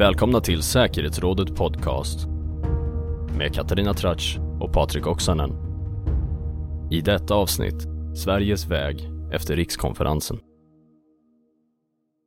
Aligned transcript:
Välkomna 0.00 0.40
till 0.40 0.62
Säkerhetsrådet 0.62 1.56
Podcast 1.56 2.26
med 3.38 3.54
Katarina 3.54 3.94
Tratsch 3.94 4.38
och 4.60 4.72
Patrik 4.72 5.06
Oksanen. 5.06 5.50
I 6.90 7.00
detta 7.00 7.34
avsnitt, 7.34 7.82
Sveriges 8.24 8.66
väg 8.66 8.96
efter 9.32 9.56
rikskonferensen. 9.56 10.38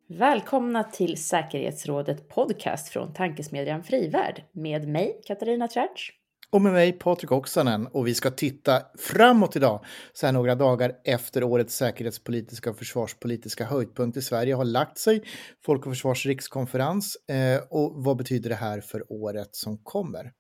Välkomna 0.09 0.83
till 0.83 1.17
Säkerhetsrådet 1.17 2.29
Podcast 2.29 2.89
från 2.89 3.13
tankesmedjan 3.13 3.83
Frivärd 3.83 4.41
med 4.51 4.87
mig, 4.87 5.21
Katarina 5.25 5.67
Tratsch. 5.67 6.22
Och 6.53 6.61
med 6.61 6.73
mig 6.73 6.91
Patrik 6.91 7.31
Oksanen 7.31 7.87
och 7.87 8.07
vi 8.07 8.13
ska 8.13 8.31
titta 8.31 8.81
framåt 8.97 9.55
idag, 9.55 9.85
så 10.13 10.25
här 10.25 10.33
några 10.33 10.55
dagar 10.55 10.91
efter 11.03 11.43
årets 11.43 11.75
säkerhetspolitiska 11.75 12.69
och 12.69 12.77
försvarspolitiska 12.77 13.65
höjdpunkt 13.65 14.17
i 14.17 14.21
Sverige 14.21 14.55
har 14.55 14.65
lagt 14.65 14.97
sig, 14.97 15.23
Folk 15.65 15.85
och 15.85 15.91
Försvars 15.91 16.25
rikskonferens. 16.25 17.17
Eh, 17.29 17.61
och 17.69 17.93
vad 18.03 18.17
betyder 18.17 18.49
det 18.49 18.55
här 18.55 18.81
för 18.81 19.11
året 19.11 19.49
som 19.51 19.77
kommer? 19.77 20.31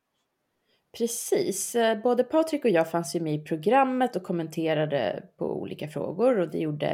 Precis, 0.97 1.75
eh, 1.75 2.01
både 2.01 2.23
Patrik 2.23 2.65
och 2.65 2.71
jag 2.71 2.91
fanns 2.91 3.15
ju 3.15 3.19
med 3.19 3.33
i 3.33 3.43
programmet 3.43 4.15
och 4.15 4.23
kommenterade 4.23 5.23
på 5.37 5.61
olika 5.61 5.87
frågor 5.87 6.39
och 6.39 6.51
det 6.51 6.57
gjorde 6.57 6.91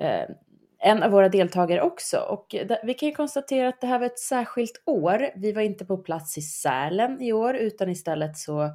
eh, 0.00 0.34
en 0.78 1.02
av 1.02 1.10
våra 1.10 1.28
deltagare 1.28 1.82
också. 1.82 2.18
Och 2.18 2.54
vi 2.82 2.94
kan 2.94 3.08
ju 3.08 3.14
konstatera 3.14 3.68
att 3.68 3.80
det 3.80 3.86
här 3.86 3.98
var 3.98 4.06
ett 4.06 4.18
särskilt 4.18 4.82
år. 4.86 5.30
Vi 5.36 5.52
var 5.52 5.62
inte 5.62 5.84
på 5.84 5.98
plats 5.98 6.38
i 6.38 6.42
Sälen 6.42 7.22
i 7.22 7.32
år 7.32 7.56
utan 7.56 7.90
istället 7.90 8.36
så 8.36 8.70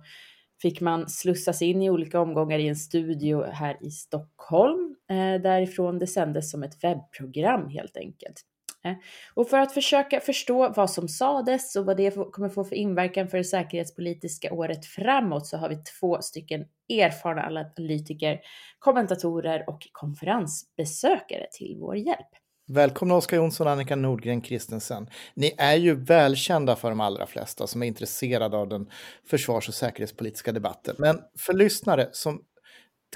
fick 0.61 0.81
man 0.81 1.09
slussas 1.09 1.61
in 1.61 1.81
i 1.81 1.89
olika 1.89 2.19
omgångar 2.19 2.59
i 2.59 2.67
en 2.67 2.75
studio 2.75 3.43
här 3.43 3.77
i 3.81 3.91
Stockholm. 3.91 4.95
Eh, 5.09 5.41
därifrån 5.41 5.99
det 5.99 6.07
sändes 6.07 6.51
som 6.51 6.63
ett 6.63 6.83
webbprogram 6.83 7.69
helt 7.69 7.97
enkelt. 7.97 8.41
Eh, 8.85 8.93
och 9.33 9.49
för 9.49 9.59
att 9.59 9.73
försöka 9.73 10.19
förstå 10.19 10.69
vad 10.69 10.89
som 10.89 11.07
sades 11.07 11.75
och 11.75 11.85
vad 11.85 11.97
det 11.97 12.31
kommer 12.31 12.49
få 12.49 12.63
för 12.63 12.75
inverkan 12.75 13.27
för 13.27 13.37
det 13.37 13.43
säkerhetspolitiska 13.43 14.53
året 14.53 14.85
framåt 14.85 15.47
så 15.47 15.57
har 15.57 15.69
vi 15.69 15.77
två 15.99 16.21
stycken 16.21 16.65
erfarna 16.89 17.45
analytiker, 17.45 18.39
kommentatorer 18.79 19.69
och 19.69 19.87
konferensbesökare 19.91 21.47
till 21.51 21.77
vår 21.79 21.97
hjälp. 21.97 22.27
Välkomna 22.67 23.15
Oskar 23.15 23.37
Jonsson 23.37 23.67
och 23.67 23.73
Annika 23.73 23.95
Nordgren 23.95 24.41
Kristensen. 24.41 25.09
Ni 25.33 25.53
är 25.57 25.75
ju 25.75 25.95
välkända 25.95 26.75
för 26.75 26.89
de 26.89 26.99
allra 26.99 27.25
flesta 27.25 27.67
som 27.67 27.83
är 27.83 27.87
intresserade 27.87 28.57
av 28.57 28.67
den 28.69 28.89
försvars 29.29 29.67
och 29.67 29.73
säkerhetspolitiska 29.73 30.51
debatten. 30.51 30.95
Men 30.97 31.21
för 31.37 31.53
lyssnare 31.53 32.09
som 32.11 32.41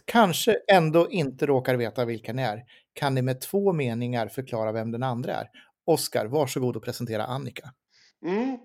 kanske 0.06 0.58
ändå 0.72 1.10
inte 1.12 1.46
råkar 1.46 1.76
veta 1.76 2.06
vilka 2.06 2.34
ni 2.34 2.42
är, 2.42 2.64
kan 2.94 3.16
ni 3.16 3.22
med 3.22 3.42
två 3.42 3.74
meningar 3.74 4.28
förklara 4.28 4.72
vem 4.72 4.92
den 4.92 5.04
andra 5.04 5.34
är. 5.34 5.48
Oskar, 5.86 6.26
varsågod 6.26 6.76
och 6.76 6.84
presentera 6.84 7.24
Annika. 7.24 7.70
Mm, 8.26 8.58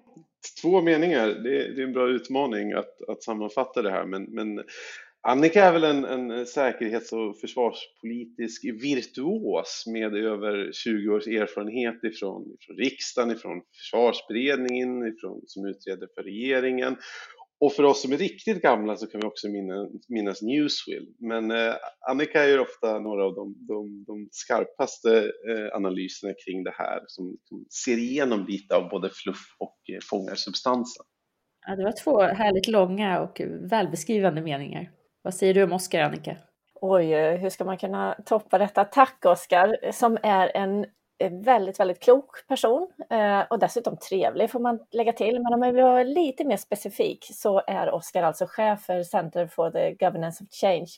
två 0.63 0.81
meningar, 0.81 1.27
det, 1.27 1.75
det, 1.75 1.83
är 1.83 1.87
en 1.87 1.93
bra 1.93 2.09
utmaning 2.09 2.73
att, 2.73 3.09
att 3.09 3.23
sammanfatta 3.23 3.83
det 3.83 3.91
här, 3.91 4.05
men, 4.05 4.23
men 4.23 4.65
Annika 5.29 5.65
är 5.65 5.73
väl 5.73 5.85
en, 5.85 6.05
en 6.05 6.47
säkerhets 6.47 7.13
och 7.13 7.39
försvarspolitisk 7.41 8.65
virtuos 8.65 9.85
med 9.87 10.15
över 10.15 10.73
20 10.73 11.09
års 11.09 11.27
erfarenhet 11.27 12.05
ifrån, 12.05 12.43
ifrån 12.61 12.77
riksdagen, 12.77 13.31
ifrån 13.31 13.63
försvarsberedningen, 13.77 15.07
ifrån, 15.07 15.43
som 15.47 15.67
utreder 15.67 16.09
för 16.15 16.23
regeringen 16.23 16.97
och 17.63 17.73
för 17.73 17.83
oss 17.83 18.03
som 18.03 18.13
är 18.13 18.17
riktigt 18.17 18.63
gamla 18.63 18.97
så 18.97 19.07
kan 19.07 19.21
vi 19.21 19.27
också 19.27 19.49
minnas, 19.49 19.89
minnas 20.09 20.43
Newswill. 20.43 21.15
Men 21.19 21.51
eh, 21.51 21.75
Annika 22.11 22.45
är 22.45 22.61
ofta 22.61 22.99
några 22.99 23.25
av 23.25 23.35
de, 23.35 23.67
de, 23.69 24.05
de 24.07 24.29
skarpaste 24.31 25.19
eh, 25.51 25.77
analyserna 25.77 26.33
kring 26.47 26.65
det 26.65 26.75
här 26.75 27.01
som, 27.07 27.37
som, 27.45 27.65
ser 27.85 27.99
igenom 27.99 28.47
lite 28.47 28.77
av 28.77 28.89
både 28.89 29.11
fluff 29.13 29.57
och 29.59 29.79
eh, 29.93 29.99
fångar 30.11 30.35
substansen. 30.35 31.05
Ja, 31.67 31.77
det 31.77 31.85
var 31.85 32.03
två 32.05 32.21
härligt 32.21 32.69
långa 32.69 33.21
och 33.21 33.41
välbeskrivande 33.71 34.43
meningar. 34.43 34.91
Vad 35.23 35.35
säger 35.35 35.55
du 35.55 35.63
om 35.63 35.73
Oskar, 35.73 36.03
Annika? 36.03 36.37
Oj, 36.81 37.13
eh, 37.15 37.41
hur 37.41 37.51
ska 37.51 37.65
man 37.65 37.79
kunna 37.79 38.15
toppa 38.27 38.59
detta? 38.59 38.85
Tack 38.85 39.25
Oskar, 39.25 39.93
som 39.93 40.19
är 40.23 40.57
en 40.57 40.87
Eh, 41.23 41.31
väldigt, 41.33 41.81
väldigt 41.81 42.01
klok 42.01 42.47
person 42.49 42.93
eh, 43.11 43.41
och 43.51 43.59
dessutom 43.59 43.97
trevlig 43.97 44.51
får 44.51 44.61
man 44.61 44.79
lägga 44.91 45.13
till. 45.13 45.41
Men 45.43 45.55
om 45.55 45.61
man 45.61 45.75
vill 45.75 45.85
vara 45.85 46.03
lite 46.03 46.45
mer 46.45 46.57
specifik 46.57 47.31
så 47.33 47.63
är 47.67 47.91
Oskar 47.91 48.23
alltså 48.23 48.47
chef 48.49 48.81
för 48.83 49.03
Center 49.03 49.47
for 49.47 49.71
the 49.71 49.95
Governance 49.95 50.45
of 50.45 50.51
Change 50.51 50.89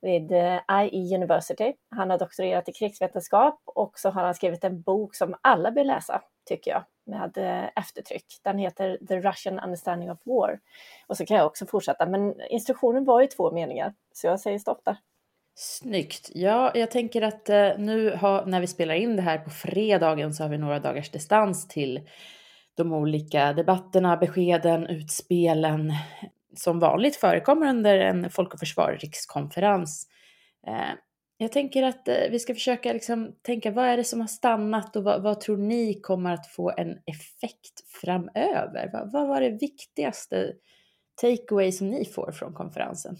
vid 0.00 0.32
eh, 0.32 0.58
IE 0.70 1.16
University. 1.16 1.74
Han 1.90 2.10
har 2.10 2.18
doktorerat 2.18 2.68
i 2.68 2.72
krigsvetenskap 2.72 3.60
och 3.64 3.98
så 3.98 4.10
har 4.10 4.24
han 4.24 4.34
skrivit 4.34 4.64
en 4.64 4.82
bok 4.82 5.14
som 5.14 5.34
alla 5.42 5.70
bör 5.70 5.84
läsa, 5.84 6.22
tycker 6.48 6.70
jag, 6.70 6.84
med 7.06 7.38
eftertryck. 7.76 8.26
Den 8.44 8.58
heter 8.58 8.98
The 9.08 9.20
Russian 9.20 9.58
Understanding 9.58 10.10
of 10.10 10.18
War. 10.24 10.60
Och 11.06 11.16
så 11.16 11.26
kan 11.26 11.36
jag 11.36 11.46
också 11.46 11.66
fortsätta, 11.66 12.06
men 12.06 12.40
instruktionen 12.40 13.04
var 13.04 13.20
ju 13.20 13.26
två 13.26 13.50
meningar, 13.50 13.94
så 14.12 14.26
jag 14.26 14.40
säger 14.40 14.58
stopp 14.58 14.84
där. 14.84 14.96
Snyggt. 15.60 16.30
Ja, 16.34 16.72
jag 16.74 16.90
tänker 16.90 17.22
att 17.22 17.48
eh, 17.48 17.70
nu 17.78 18.10
har, 18.10 18.46
när 18.46 18.60
vi 18.60 18.66
spelar 18.66 18.94
in 18.94 19.16
det 19.16 19.22
här 19.22 19.38
på 19.38 19.50
fredagen 19.50 20.34
så 20.34 20.42
har 20.42 20.50
vi 20.50 20.58
några 20.58 20.80
dagars 20.80 21.10
distans 21.10 21.68
till 21.68 22.00
de 22.76 22.92
olika 22.92 23.52
debatterna, 23.52 24.16
beskeden, 24.16 24.86
utspelen 24.86 25.92
som 26.56 26.78
vanligt 26.78 27.16
förekommer 27.16 27.66
under 27.68 27.98
en 27.98 28.30
Folk 28.30 28.54
och 28.54 28.60
Försvar 28.60 28.98
rikskonferens. 29.00 30.08
Eh, 30.66 30.94
jag 31.36 31.52
tänker 31.52 31.82
att 31.82 32.08
eh, 32.08 32.30
vi 32.30 32.38
ska 32.38 32.54
försöka 32.54 32.92
liksom 32.92 33.32
tänka 33.42 33.70
vad 33.70 33.84
är 33.84 33.96
det 33.96 34.04
som 34.04 34.20
har 34.20 34.28
stannat 34.28 34.96
och 34.96 35.04
vad, 35.04 35.22
vad 35.22 35.40
tror 35.40 35.56
ni 35.56 36.00
kommer 36.00 36.34
att 36.34 36.46
få 36.46 36.72
en 36.76 36.90
effekt 36.90 37.90
framöver? 38.00 38.90
Vad, 38.92 39.12
vad 39.12 39.28
var 39.28 39.40
det 39.40 39.50
viktigaste 39.50 40.52
takeaway 41.20 41.72
som 41.72 41.88
ni 41.88 42.04
får 42.04 42.32
från 42.32 42.54
konferensen? 42.54 43.16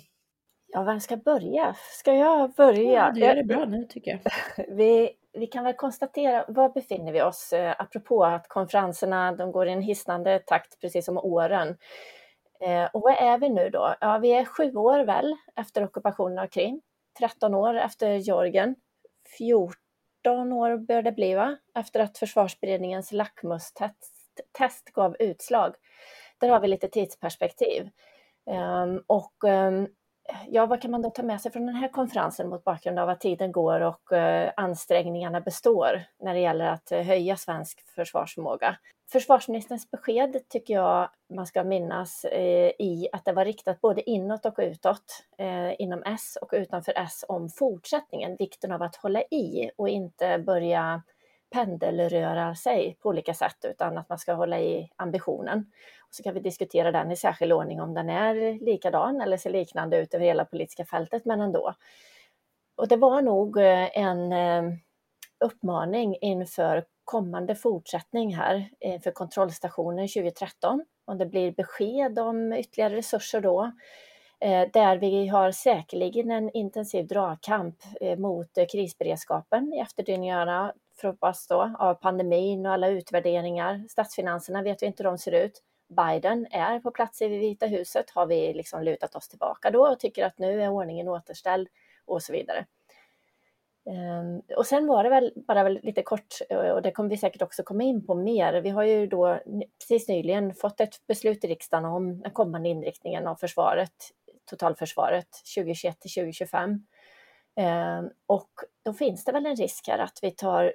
Ja, 0.71 0.83
vem 0.83 1.01
ska 1.01 1.17
börja? 1.17 1.77
Ska 1.93 2.15
jag 2.15 2.53
börja? 2.55 2.93
Ja, 2.93 3.11
du 3.15 3.21
gör 3.21 3.35
det 3.35 3.45
bra 3.45 3.65
nu 3.65 3.85
tycker 3.85 4.11
jag. 4.11 4.21
Vi, 4.77 5.11
vi 5.33 5.47
kan 5.47 5.65
väl 5.65 5.75
konstatera, 5.75 6.45
var 6.49 6.69
befinner 6.69 7.13
vi 7.13 7.23
oss? 7.23 7.53
Eh, 7.53 7.75
apropå 7.79 8.25
att 8.25 8.49
konferenserna, 8.49 9.33
de 9.33 9.53
går 9.53 9.69
i 9.69 9.73
en 9.73 9.83
hisnande 9.83 10.39
takt 10.39 10.81
precis 10.81 11.05
som 11.05 11.19
åren. 11.19 11.77
Eh, 12.61 12.85
och 12.85 13.01
vad 13.01 13.15
är 13.15 13.39
vi 13.39 13.49
nu 13.49 13.71
då? 13.71 13.95
Ja, 14.01 14.19
vi 14.19 14.33
är 14.33 14.45
sju 14.45 14.75
år 14.75 15.05
väl 15.05 15.37
efter 15.57 15.85
ockupationen 15.85 16.39
av 16.39 16.47
Krim, 16.47 16.81
13 17.19 17.55
år 17.55 17.75
efter 17.75 18.11
Georgien, 18.11 18.75
14 19.39 20.53
år 20.53 20.77
bör 20.77 21.03
det 21.03 21.13
bli 21.13 21.35
va? 21.35 21.57
Efter 21.75 22.01
att 22.01 22.19
försvarsberedningens 22.19 23.13
lackmustest 23.13 24.41
test 24.59 24.93
gav 24.93 25.17
utslag. 25.19 25.75
Där 26.39 26.49
har 26.49 26.61
vi 26.61 26.69
lite 26.69 26.89
tidsperspektiv. 26.89 27.91
Um, 28.47 29.03
och 29.07 29.45
um, 29.45 29.89
ja, 30.49 30.67
vad 30.67 30.83
kan 30.83 30.91
man 30.91 31.03
då 31.03 31.11
ta 31.11 31.23
med 31.23 31.41
sig 31.41 31.53
från 31.53 31.67
den 31.67 31.75
här 31.75 31.89
konferensen 31.89 32.49
mot 32.49 32.65
bakgrund 32.65 32.99
av 32.99 33.09
att 33.09 33.21
tiden 33.21 33.53
går 33.53 33.81
och 33.81 34.13
eh, 34.13 34.53
ansträngningarna 34.57 35.41
består 35.41 36.03
när 36.21 36.35
det 36.35 36.41
gäller 36.41 36.67
att 36.67 36.93
eh, 36.93 37.03
höja 37.03 37.37
svensk 37.37 37.81
försvarsförmåga? 37.95 38.77
Försvarsministerns 39.13 39.91
besked 39.91 40.49
tycker 40.49 40.75
jag 40.75 41.11
man 41.35 41.47
ska 41.47 41.65
minnas 41.65 42.25
eh, 42.25 42.71
i 42.79 43.09
att 43.13 43.25
det 43.25 43.33
var 43.33 43.45
riktat 43.45 43.81
både 43.81 44.11
inåt 44.11 44.47
och 44.47 44.55
utåt 44.59 45.25
eh, 45.39 45.81
inom 45.81 46.03
S 46.07 46.39
och 46.43 46.51
utanför 46.53 46.93
S 46.97 47.25
om 47.29 47.49
fortsättningen, 47.49 48.37
vikten 48.39 48.73
av 48.73 48.83
att 48.83 48.97
hålla 48.97 49.23
i 49.23 49.71
och 49.77 49.89
inte 49.89 50.39
börja 50.39 51.03
pendelröra 51.51 52.55
sig 52.55 52.97
på 53.01 53.09
olika 53.09 53.35
sätt 53.35 53.65
utan 53.65 53.99
att 53.99 54.09
man 54.09 54.19
ska 54.19 54.33
hålla 54.33 54.61
i 54.61 54.91
ambitionen. 54.97 55.67
Och 56.09 56.15
så 56.15 56.23
kan 56.23 56.35
vi 56.35 56.41
diskutera 56.41 56.93
den 56.93 57.11
i 57.11 57.17
särskild 57.17 57.53
ordning 57.53 57.81
om 57.81 57.95
den 57.95 58.11
är 58.11 58.65
likadan 58.65 59.21
eller 59.21 59.37
ser 59.37 59.51
liknande 59.51 59.99
ut 59.99 60.15
över 60.15 60.25
hela 60.25 60.45
politiska 60.45 60.85
fältet, 60.85 61.25
men 61.25 61.41
ändå. 61.41 61.75
Och 62.77 62.89
det 62.89 62.97
var 62.97 63.23
nog 63.23 63.57
eh, 63.57 63.99
en 63.99 64.33
eh, 64.33 64.73
uppmaning 65.45 66.17
inför 66.21 66.85
kommande 67.05 67.55
fortsättning 67.55 68.37
här 68.37 68.71
eh, 68.81 68.93
inför 68.95 69.11
kontrollstationen 69.11 70.09
2013. 70.09 70.85
Om 71.05 71.19
det 71.19 71.27
blir 71.27 71.53
besked 71.53 72.19
om 72.19 72.53
ytterligare 72.53 72.97
resurser 72.97 73.41
då, 73.41 73.73
där 74.73 74.97
vi 74.97 75.27
har 75.27 75.51
säkerligen 75.51 76.31
en 76.31 76.51
intensiv 76.51 77.07
dragkamp 77.07 77.77
mot 78.19 78.49
krisberedskapen 78.73 79.73
i 79.73 79.79
efterdyningarna 79.79 80.73
förhoppas 81.01 81.47
då 81.47 81.75
av 81.79 81.95
pandemin 81.95 82.67
och 82.67 82.73
alla 82.73 82.89
utvärderingar. 82.89 83.85
Statsfinanserna 83.89 84.63
vet 84.63 84.83
vi 84.83 84.87
inte 84.87 85.03
hur 85.03 85.11
de 85.11 85.19
ser 85.19 85.33
ut. 85.33 85.63
Biden 85.89 86.47
är 86.51 86.81
på 86.81 86.91
plats 86.91 87.23
i 87.23 87.29
Vita 87.29 87.67
huset, 87.67 88.11
har 88.11 88.27
vi 88.27 88.55
liksom 88.55 88.83
lutat 88.83 89.15
oss 89.15 89.29
tillbaka 89.29 89.71
då 89.71 89.89
och 89.89 90.01
tycker 90.01 90.25
att 90.25 90.39
nu 90.39 90.63
är 90.63 90.69
ordningen 90.69 91.09
återställd 91.09 91.69
och 92.05 92.23
så 92.23 92.33
vidare. 92.33 92.67
Ehm, 93.89 94.43
och 94.57 94.67
sen 94.67 94.87
var 94.87 95.05
det 95.05 95.11
väl 95.11 95.33
bara 95.37 95.65
väl 95.65 95.81
lite 95.83 96.03
kort, 96.03 96.35
eh, 96.51 96.59
och 96.59 96.83
det 96.83 96.91
kommer 96.91 97.11
vi 97.11 97.17
säkert 97.17 97.43
också 97.43 97.63
komma 97.63 97.83
in 97.83 98.07
på 98.07 98.15
mer. 98.15 98.61
Vi 98.61 98.69
har 98.69 98.83
ju 98.83 99.07
då 99.07 99.39
precis 99.79 100.09
nyligen 100.09 100.55
fått 100.55 100.81
ett 100.81 101.07
beslut 101.07 101.45
i 101.45 101.49
riksdagen 101.49 101.85
om 101.85 102.21
den 102.21 102.33
kommande 102.33 102.69
inriktningen 102.69 103.27
av 103.27 103.37
försvaret, 103.37 104.11
totalförsvaret 104.51 105.29
2021 105.55 106.01
till 106.01 106.11
2025. 106.11 106.87
Ehm, 107.57 108.11
och 108.27 108.51
då 108.83 108.93
finns 108.93 109.25
det 109.25 109.33
väl 109.33 109.47
en 109.47 109.57
risk 109.57 109.89
här 109.89 109.99
att 109.99 110.19
vi 110.23 110.31
tar 110.31 110.73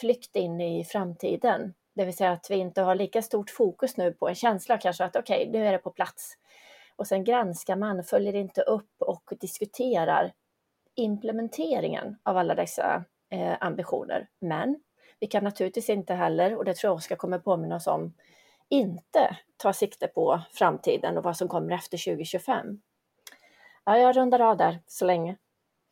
flykt 0.00 0.36
in 0.36 0.60
i 0.60 0.84
framtiden 0.84 1.74
det 1.94 2.04
vill 2.04 2.16
säga 2.16 2.32
att 2.32 2.50
vi 2.50 2.54
inte 2.54 2.82
har 2.82 2.94
lika 2.94 3.22
stort 3.22 3.50
fokus 3.50 3.96
nu 3.96 4.12
på 4.12 4.28
en 4.28 4.34
känsla 4.34 4.78
kanske 4.78 5.04
att 5.04 5.16
okej, 5.16 5.48
okay, 5.48 5.60
nu 5.60 5.66
är 5.66 5.72
det 5.72 5.78
på 5.78 5.90
plats. 5.90 6.36
Och 6.96 7.06
sen 7.06 7.24
granskar 7.24 7.76
man, 7.76 8.04
följer 8.04 8.34
inte 8.34 8.62
upp 8.62 8.90
och 8.98 9.32
diskuterar 9.40 10.32
implementeringen 10.94 12.16
av 12.22 12.36
alla 12.36 12.54
dessa 12.54 13.04
eh, 13.30 13.56
ambitioner. 13.60 14.28
Men 14.40 14.80
vi 15.20 15.26
kan 15.26 15.44
naturligtvis 15.44 15.90
inte 15.90 16.14
heller, 16.14 16.56
och 16.56 16.64
det 16.64 16.74
tror 16.74 16.88
jag 16.88 16.96
Oskar 16.96 17.16
kommer 17.16 17.38
påminna 17.38 17.76
oss 17.76 17.86
om, 17.86 18.14
inte 18.68 19.36
ta 19.56 19.72
sikte 19.72 20.08
på 20.08 20.40
framtiden 20.52 21.18
och 21.18 21.24
vad 21.24 21.36
som 21.36 21.48
kommer 21.48 21.74
efter 21.74 21.98
2025. 22.04 22.80
Ja, 23.84 23.98
jag 23.98 24.16
rundar 24.16 24.40
av 24.40 24.56
där 24.56 24.80
så 24.86 25.04
länge. 25.04 25.36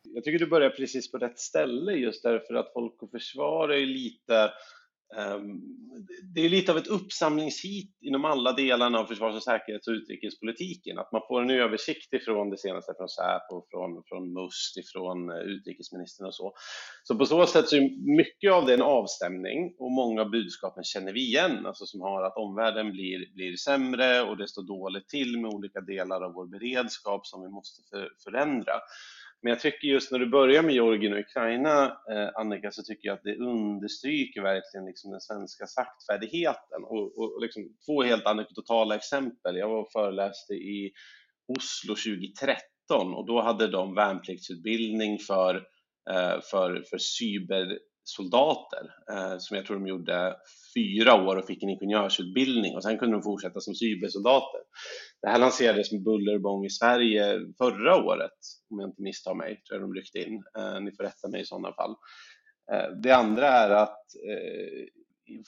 Jag 0.03 0.25
tycker 0.25 0.39
du 0.39 0.51
börjar 0.51 0.71
precis 0.71 1.11
på 1.11 1.19
rätt 1.19 1.39
ställe 1.39 1.93
just 1.93 2.23
därför 2.23 2.55
att 2.55 2.73
Folk 2.73 3.03
och 3.03 3.11
Försvar 3.11 3.69
är 3.69 3.87
lite 3.87 4.51
Ehm, 5.17 5.61
det 6.35 6.41
är 6.41 6.49
lite 6.49 6.73
av 6.73 6.79
ett 6.79 6.87
uppsamlingshit 6.87 7.99
inom 8.01 8.25
alla 8.25 8.53
delarna 8.53 8.99
av 8.99 9.05
försvars 9.07 9.37
och 9.37 9.43
säkerhets 9.43 9.89
och 9.89 9.93
utrikespolitiken, 9.93 10.99
att 10.99 11.13
man 11.13 11.23
får 11.29 11.43
en 11.43 11.51
översikt 11.51 12.13
ifrån 12.13 12.51
det 12.51 12.59
senaste 12.59 12.95
från 12.97 13.09
Säpo, 13.09 13.67
från, 13.71 14.03
från 14.07 14.33
MUST, 14.33 14.77
ifrån 14.77 15.31
eh, 15.31 15.37
utrikesministern 15.37 16.27
och 16.27 16.35
så. 16.35 16.55
Så 17.03 17.19
på 17.19 17.27
så 17.27 17.47
sätt 17.47 17.69
så 17.69 17.77
är 17.77 18.17
mycket 18.17 18.53
av 18.53 18.67
det 18.67 18.75
en 18.75 18.83
avstämning 18.83 19.75
och 19.79 19.93
många 19.93 20.23
av 20.23 20.31
budskapen 20.31 20.85
känner 20.85 21.13
vi 21.13 21.21
igen, 21.21 21.67
alltså 21.67 21.87
som 21.87 22.01
har 22.01 22.23
att 22.23 22.37
omvärlden 22.37 22.93
blir, 22.93 23.35
blir 23.35 23.57
sämre 23.57 24.23
och 24.23 24.37
det 24.37 24.49
står 24.49 24.63
dåligt 24.63 25.09
till 25.09 25.41
med 25.41 25.51
olika 25.51 25.81
delar 25.81 26.21
av 26.25 26.33
vår 26.33 26.47
beredskap 26.47 27.27
som 27.27 27.43
vi 27.43 27.49
måste 27.49 27.83
för, 27.91 28.09
förändra. 28.25 28.73
Men 29.43 29.51
jag 29.51 29.61
tycker 29.61 29.89
just 29.89 30.13
när 30.13 30.19
du 30.19 30.27
börjar 30.27 30.63
med 30.63 30.75
Georgien 30.75 31.13
och 31.13 31.19
Ukraina, 31.19 31.85
eh, 31.85 32.29
Annika, 32.35 32.71
så 32.71 32.83
tycker 32.83 33.09
jag 33.09 33.15
att 33.15 33.25
det 33.25 33.37
understryker 33.37 34.43
verkligen 34.43 34.87
liksom 34.87 35.11
den 35.11 35.21
svenska 35.21 35.67
saktfärdigheten. 35.67 36.85
Och, 36.85 37.19
och, 37.19 37.35
och 37.35 37.43
liksom 37.43 37.77
två 37.87 38.03
helt 38.03 38.27
anekdotala 38.27 38.97
exempel. 38.97 39.57
Jag 39.57 39.69
var 39.69 39.81
och 39.81 39.93
föreläste 39.93 40.55
i 40.55 40.93
Oslo 41.59 41.95
2013 41.95 43.15
och 43.15 43.27
då 43.27 43.43
hade 43.43 43.67
de 43.67 43.95
värnpliktsutbildning 43.95 45.19
för, 45.19 45.55
eh, 46.11 46.41
för, 46.51 46.85
för 46.91 46.99
cyber 46.99 47.79
soldater 48.05 48.95
eh, 49.11 49.39
som 49.39 49.57
jag 49.57 49.67
tror 49.67 49.77
de 49.77 49.87
gjorde 49.87 50.37
fyra 50.75 51.15
år 51.15 51.37
och 51.37 51.47
fick 51.47 51.63
en 51.63 51.69
ingenjörsutbildning 51.69 52.77
och 52.77 52.83
sen 52.83 52.99
kunde 52.99 53.17
de 53.17 53.23
fortsätta 53.23 53.61
som 53.61 53.75
cybersoldater. 53.75 54.61
Det 55.23 55.29
här 55.29 55.39
lanserades 55.39 55.93
med 55.93 56.03
buller 56.03 56.35
och 56.35 56.41
bång 56.41 56.65
i 56.65 56.71
Sverige 56.71 57.39
förra 57.59 58.05
året, 58.05 58.39
om 58.71 58.81
jag 58.81 58.89
inte 58.89 59.03
misstar 59.03 59.35
mig, 59.35 59.63
tror 59.63 59.81
jag 59.81 59.89
de 59.89 59.95
ryckte 59.95 60.19
in. 60.19 60.43
Eh, 60.59 60.81
ni 60.81 60.93
får 60.97 61.05
rätta 61.05 61.29
mig 61.29 61.41
i 61.41 61.45
sådana 61.45 61.73
fall. 61.73 61.95
Eh, 62.73 62.91
det 63.03 63.13
andra 63.13 63.47
är 63.47 63.71
att 63.71 64.07
eh, 64.29 64.87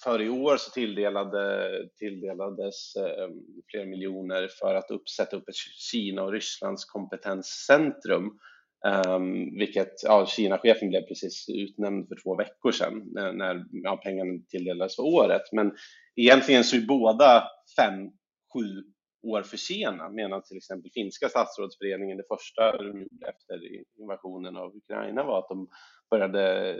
för 0.04 0.22
i 0.22 0.28
år 0.28 0.56
så 0.56 0.70
tilldelade, 0.70 1.70
tilldelades 1.96 2.96
eh, 2.96 3.28
flera 3.70 3.86
miljoner 3.86 4.48
för 4.60 4.74
att 4.74 4.90
upp, 4.90 5.08
sätta 5.08 5.36
upp 5.36 5.48
ett 5.48 5.54
Kina 5.90 6.22
och 6.22 6.32
Rysslands 6.32 6.84
kompetenscentrum 6.84 8.38
Um, 8.84 9.58
vilket, 9.58 9.92
ja, 10.02 10.26
Kina-chefen 10.26 10.88
blev 10.88 11.02
precis 11.02 11.48
utnämnd 11.48 12.08
för 12.08 12.16
två 12.22 12.36
veckor 12.36 12.72
sedan 12.72 13.02
när, 13.12 13.32
när 13.32 13.64
ja, 13.70 13.96
pengarna 13.96 14.40
tilldelades 14.48 14.96
för 14.96 15.02
året. 15.02 15.42
Men 15.52 15.72
egentligen 16.16 16.64
så 16.64 16.76
är 16.76 16.80
båda 16.80 17.44
fem, 17.76 18.10
sju 18.52 18.93
år 19.24 19.42
försenad, 19.42 20.14
medan 20.14 20.42
till 20.42 20.56
exempel 20.56 20.90
finska 20.90 21.28
statsrådsberedningen, 21.28 22.16
det 22.16 22.28
första 22.28 22.76
de 22.76 22.86
gjorde 22.86 23.26
efter 23.28 23.60
invasionen 24.02 24.56
av 24.56 24.76
Ukraina 24.76 25.24
var 25.24 25.38
att 25.38 25.48
de 25.48 25.68
började 26.10 26.76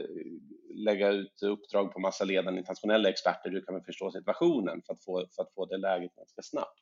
lägga 0.75 1.09
ut 1.11 1.43
uppdrag 1.43 1.93
på 1.93 2.01
massa 2.01 2.25
ledande 2.25 2.59
internationella 2.59 3.09
experter, 3.09 3.51
hur 3.51 3.61
kan 3.61 3.75
man 3.75 3.85
förstå 3.85 4.11
situationen 4.11 4.83
för 4.87 4.93
att 4.93 5.05
få, 5.05 5.27
för 5.37 5.43
att 5.43 5.55
få 5.55 5.67
det 5.67 5.77
läget 5.77 6.15
ganska 6.17 6.43
snabbt. 6.43 6.81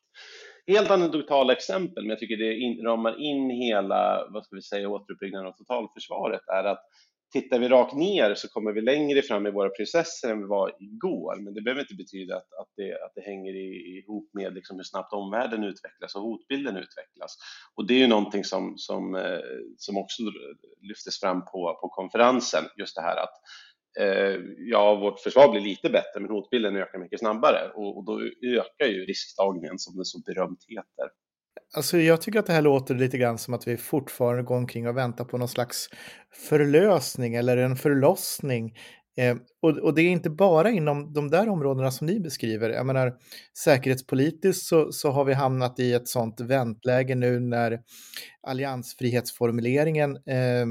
Helt 0.67 0.91
anekdotala 0.91 1.53
exempel, 1.53 2.03
men 2.03 2.11
jag 2.11 2.19
tycker 2.19 2.37
det 2.37 2.55
in, 2.55 2.87
ramar 2.87 3.21
in 3.21 3.51
hela, 3.51 4.29
vad 4.31 4.45
ska 4.45 4.57
vi 4.57 4.63
säga, 4.63 4.89
återuppbyggnaden 4.89 5.47
av 5.47 5.53
totalförsvaret, 5.53 6.49
är 6.49 6.65
att 6.65 6.85
tittar 7.33 7.59
vi 7.59 7.69
rakt 7.69 7.95
ner 7.95 8.35
så 8.35 8.49
kommer 8.49 8.73
vi 8.73 8.81
längre 8.81 9.23
fram 9.23 9.47
i 9.47 9.51
våra 9.51 9.69
processer 9.69 10.31
än 10.31 10.39
vi 10.39 10.47
var 10.47 10.73
igår, 10.81 11.37
men 11.41 11.55
det 11.55 11.63
behöver 11.63 11.81
inte 11.81 11.95
betyda 11.95 12.37
att, 12.37 12.53
att, 12.53 12.69
det, 12.77 13.05
att 13.05 13.13
det 13.15 13.21
hänger 13.21 13.55
ihop 13.99 14.31
med 14.33 14.55
liksom 14.55 14.77
hur 14.77 14.85
snabbt 14.85 15.13
omvärlden 15.13 15.65
utvecklas 15.65 16.15
och 16.15 16.23
hotbilden 16.23 16.77
utvecklas. 16.77 17.37
Och 17.75 17.87
det 17.87 17.95
är 17.95 17.99
ju 17.99 18.07
någonting 18.07 18.45
som, 18.45 18.75
som, 18.77 19.15
eh, 19.15 19.41
som 19.77 19.97
också 19.97 20.23
lyftes 20.81 21.21
fram 21.21 21.45
på, 21.45 21.79
på 21.81 21.89
konferensen, 21.89 22.65
just 22.77 22.97
det 22.97 23.03
här 23.03 23.17
att 23.17 23.35
eh, 24.01 24.41
ja, 24.59 24.95
vårt 24.95 25.21
försvar 25.21 25.53
blir 25.53 25.61
lite 25.61 25.91
bättre, 25.91 26.21
men 26.21 26.31
hotbilden 26.31 26.77
ökar 26.77 26.99
mycket 26.99 27.21
snabbare 27.21 27.71
och, 27.75 27.97
och 27.97 28.05
då 28.05 28.21
ökar 28.43 28.87
ju 28.87 29.05
risktagningen 29.05 29.79
som 29.79 29.97
det 29.97 30.05
så 30.05 30.21
berömt 30.27 30.65
heter. 30.69 31.22
Alltså 31.77 31.99
jag 31.99 32.23
tycker 32.23 32.39
att 32.39 32.47
det 32.47 32.53
här 32.53 32.63
låter 32.63 32.95
lite 32.95 33.19
grann 33.19 33.39
som 33.39 33.55
att 33.55 33.69
vi 33.69 33.77
fortfarande 33.77 34.43
går 34.43 34.57
omkring 34.57 34.89
och 34.89 34.97
väntar 34.97 35.25
på 35.25 35.39
någon 35.39 35.49
slags 35.49 35.89
förlösning 36.49 37.35
eller 37.35 37.57
en 37.57 37.77
förlossning. 37.77 38.75
Eh, 39.17 39.37
och, 39.63 39.79
och, 39.79 39.95
det 39.95 40.03
är 40.03 40.11
inte 40.11 40.31
bara 40.31 40.71
inom 40.71 41.13
de 41.13 41.31
där 41.31 41.49
områdena 41.49 41.91
som 41.91 42.07
ni 42.07 42.21
beskriver. 42.21 42.71
Jag 42.71 42.87
menar, 42.87 43.15
säkerhetspolitiskt 43.59 44.67
så, 44.67 44.93
så 44.93 45.11
har 45.11 45.25
vi 45.25 45.33
hamnat 45.35 45.81
i 45.81 45.93
ett 45.93 46.09
sånt 46.09 46.41
väntläge 46.41 47.15
nu 47.15 47.41
när 47.41 47.81
alliansfrihetsformuleringen 48.43 50.17
eh, 50.17 50.67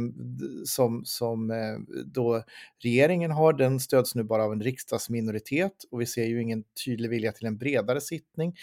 som, 0.66 1.02
som 1.06 1.52
eh, 1.52 1.98
då 2.06 2.44
regeringen 2.84 3.32
har, 3.32 3.54
den 3.54 3.80
stöds 3.80 4.16
nu 4.16 4.24
bara 4.24 4.44
av 4.44 4.52
en 4.52 4.62
riksdagsminoritet 4.62 5.74
och 5.92 6.02
vi 6.02 6.06
ser 6.06 6.26
ju 6.26 6.42
ingen 6.42 6.64
tydlig 6.86 7.10
vilja 7.10 7.32
till 7.32 7.48
en 7.48 7.58
bredare 7.58 8.02
sittning 8.02 8.54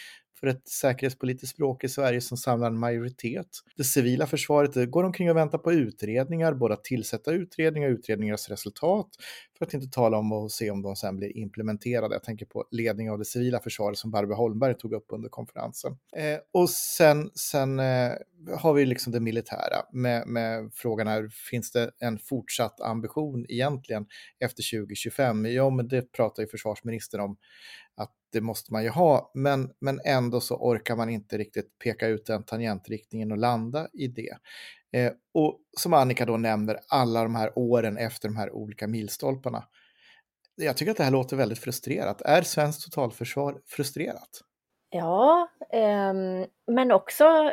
för 0.40 0.46
ett 0.46 0.68
säkerhetspolitiskt 0.68 1.54
språk 1.54 1.84
i 1.84 1.88
Sverige 1.88 2.20
som 2.20 2.36
samlar 2.36 2.66
en 2.66 2.78
majoritet. 2.78 3.48
Det 3.76 3.84
civila 3.84 4.26
försvaret 4.26 4.90
går 4.90 5.04
omkring 5.04 5.30
och 5.30 5.36
väntar 5.36 5.58
på 5.58 5.72
utredningar, 5.72 6.54
både 6.54 6.74
att 6.74 6.84
tillsätta 6.84 7.32
utredningar 7.32 7.88
och 7.88 7.92
utredningars 7.92 8.48
resultat, 8.48 9.08
för 9.58 9.66
att 9.66 9.74
inte 9.74 9.88
tala 9.88 10.16
om 10.16 10.32
att 10.32 10.52
se 10.52 10.70
om 10.70 10.82
de 10.82 10.96
sen 10.96 11.16
blir 11.16 11.36
implementerade. 11.36 12.14
Jag 12.14 12.22
tänker 12.22 12.46
på 12.46 12.64
ledning 12.70 13.10
av 13.10 13.18
det 13.18 13.24
civila 13.24 13.60
försvaret 13.60 13.98
som 13.98 14.10
Barbro 14.10 14.34
Holmberg 14.34 14.74
tog 14.74 14.92
upp 14.92 15.06
under 15.08 15.28
konferensen. 15.28 15.92
Eh, 16.16 16.38
och 16.52 16.70
sen, 16.70 17.30
sen 17.34 17.78
eh, 17.78 18.12
har 18.56 18.72
vi 18.72 18.86
liksom 18.86 19.12
det 19.12 19.20
militära 19.20 19.76
med, 19.92 20.26
med 20.26 20.70
frågan 20.74 21.06
här, 21.06 21.28
finns 21.50 21.72
det 21.72 21.90
en 21.98 22.18
fortsatt 22.18 22.80
ambition 22.80 23.46
egentligen 23.48 24.06
efter 24.40 24.78
2025? 24.78 25.46
Ja, 25.46 25.70
men 25.70 25.88
det 25.88 26.12
pratar 26.12 26.42
ju 26.42 26.48
försvarsministern 26.48 27.20
om 27.20 27.36
att 27.94 28.12
det 28.32 28.40
måste 28.40 28.72
man 28.72 28.82
ju 28.82 28.88
ha, 28.88 29.30
men, 29.34 29.70
men 29.80 30.00
ändå 30.04 30.40
så 30.40 30.56
orkar 30.56 30.96
man 30.96 31.08
inte 31.08 31.38
riktigt 31.38 31.78
peka 31.78 32.06
ut 32.06 32.26
den 32.26 32.42
tangentriktningen 32.42 33.32
och 33.32 33.38
landa 33.38 33.88
i 33.92 34.08
det. 34.08 34.36
Eh, 34.92 35.12
och 35.34 35.60
som 35.76 35.94
Annika 35.94 36.26
då 36.26 36.36
nämner, 36.36 36.80
alla 36.88 37.22
de 37.22 37.34
här 37.34 37.58
åren 37.58 37.96
efter 37.96 38.28
de 38.28 38.36
här 38.36 38.52
olika 38.52 38.86
milstolparna. 38.86 39.64
Jag 40.54 40.76
tycker 40.76 40.90
att 40.90 40.96
det 40.96 41.04
här 41.04 41.10
låter 41.10 41.36
väldigt 41.36 41.58
frustrerat. 41.58 42.22
Är 42.22 42.42
svenskt 42.42 42.84
totalförsvar 42.84 43.60
frustrerat? 43.66 44.42
Ja, 44.90 45.48
eh, 45.72 46.12
men 46.72 46.92
också 46.92 47.52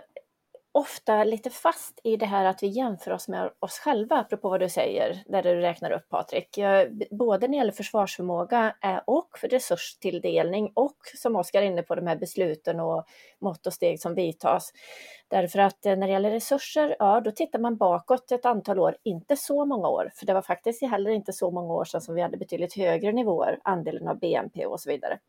ofta 0.75 1.23
lite 1.23 1.49
fast 1.49 1.99
i 2.03 2.17
det 2.17 2.25
här 2.25 2.45
att 2.45 2.63
vi 2.63 2.67
jämför 2.67 3.11
oss 3.11 3.27
med 3.27 3.51
oss 3.59 3.79
själva, 3.79 4.15
apropå 4.15 4.49
vad 4.49 4.59
du 4.59 4.69
säger, 4.69 5.23
där 5.25 5.43
du 5.43 5.55
räknar 5.55 5.91
upp 5.91 6.09
Patrik. 6.09 6.59
Både 7.11 7.47
när 7.47 7.51
det 7.51 7.57
gäller 7.57 7.71
försvarsförmåga 7.71 8.75
eh, 8.83 8.99
och 9.07 9.29
för 9.37 9.47
resurstilldelning 9.47 10.71
och 10.73 10.97
som 11.15 11.35
Oskar 11.35 11.61
är 11.61 11.65
inne 11.65 11.83
på, 11.83 11.95
de 11.95 12.07
här 12.07 12.15
besluten 12.15 12.79
och 12.79 13.05
mått 13.41 13.67
och 13.67 13.73
steg 13.73 13.99
som 13.99 14.15
vidtas. 14.15 14.71
Därför 15.27 15.59
att 15.59 15.85
eh, 15.85 15.95
när 15.95 16.07
det 16.07 16.13
gäller 16.13 16.31
resurser, 16.31 16.95
ja 16.99 17.21
då 17.21 17.31
tittar 17.31 17.59
man 17.59 17.77
bakåt 17.77 18.31
ett 18.31 18.45
antal 18.45 18.79
år, 18.79 18.97
inte 19.03 19.35
så 19.35 19.65
många 19.65 19.87
år, 19.87 20.11
för 20.15 20.25
det 20.25 20.33
var 20.33 20.41
faktiskt 20.41 20.81
heller 20.81 21.11
inte 21.11 21.33
så 21.33 21.51
många 21.51 21.73
år 21.73 21.85
sedan 21.85 22.01
som 22.01 22.15
vi 22.15 22.21
hade 22.21 22.37
betydligt 22.37 22.75
högre 22.75 23.11
nivåer, 23.11 23.59
andelen 23.63 24.07
av 24.07 24.19
BNP 24.19 24.65
och 24.65 24.79
så 24.79 24.89
vidare. 24.89 25.19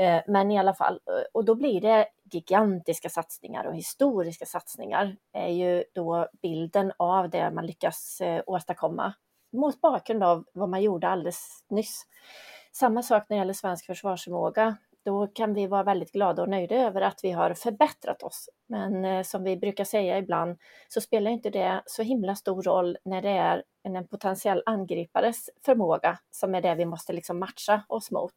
Eh, 0.00 0.22
men 0.26 0.50
i 0.50 0.58
alla 0.58 0.74
fall, 0.74 1.00
eh, 1.06 1.24
och 1.32 1.44
då 1.44 1.54
blir 1.54 1.80
det 1.80 2.06
gigantiska 2.32 3.08
satsningar 3.08 3.64
och 3.64 3.76
historiska 3.76 4.46
satsningar 4.46 5.16
är 5.32 5.48
ju 5.48 5.84
då 5.94 6.28
bilden 6.42 6.92
av 6.96 7.30
det 7.30 7.50
man 7.50 7.66
lyckas 7.66 8.20
eh, 8.20 8.42
åstadkomma 8.46 9.14
mot 9.52 9.80
bakgrund 9.80 10.22
av 10.22 10.44
vad 10.52 10.68
man 10.68 10.82
gjorde 10.82 11.08
alldeles 11.08 11.64
nyss. 11.70 12.02
Samma 12.72 13.02
sak 13.02 13.26
när 13.28 13.36
det 13.36 13.38
gäller 13.38 13.52
svensk 13.52 13.86
försvarsförmåga. 13.86 14.76
Då 15.04 15.26
kan 15.26 15.54
vi 15.54 15.66
vara 15.66 15.82
väldigt 15.82 16.12
glada 16.12 16.42
och 16.42 16.48
nöjda 16.48 16.76
över 16.76 17.00
att 17.00 17.20
vi 17.22 17.30
har 17.30 17.54
förbättrat 17.54 18.22
oss. 18.22 18.48
Men 18.66 19.24
som 19.24 19.44
vi 19.44 19.56
brukar 19.56 19.84
säga 19.84 20.18
ibland 20.18 20.58
så 20.88 21.00
spelar 21.00 21.30
inte 21.30 21.50
det 21.50 21.82
så 21.86 22.02
himla 22.02 22.34
stor 22.34 22.62
roll 22.62 22.98
när 23.04 23.22
det 23.22 23.30
är 23.30 23.64
en 23.82 24.08
potentiell 24.08 24.62
angripares 24.66 25.50
förmåga 25.64 26.18
som 26.30 26.54
är 26.54 26.60
det 26.60 26.74
vi 26.74 26.84
måste 26.84 27.12
liksom 27.12 27.38
matcha 27.38 27.82
oss 27.88 28.10
mot. 28.10 28.34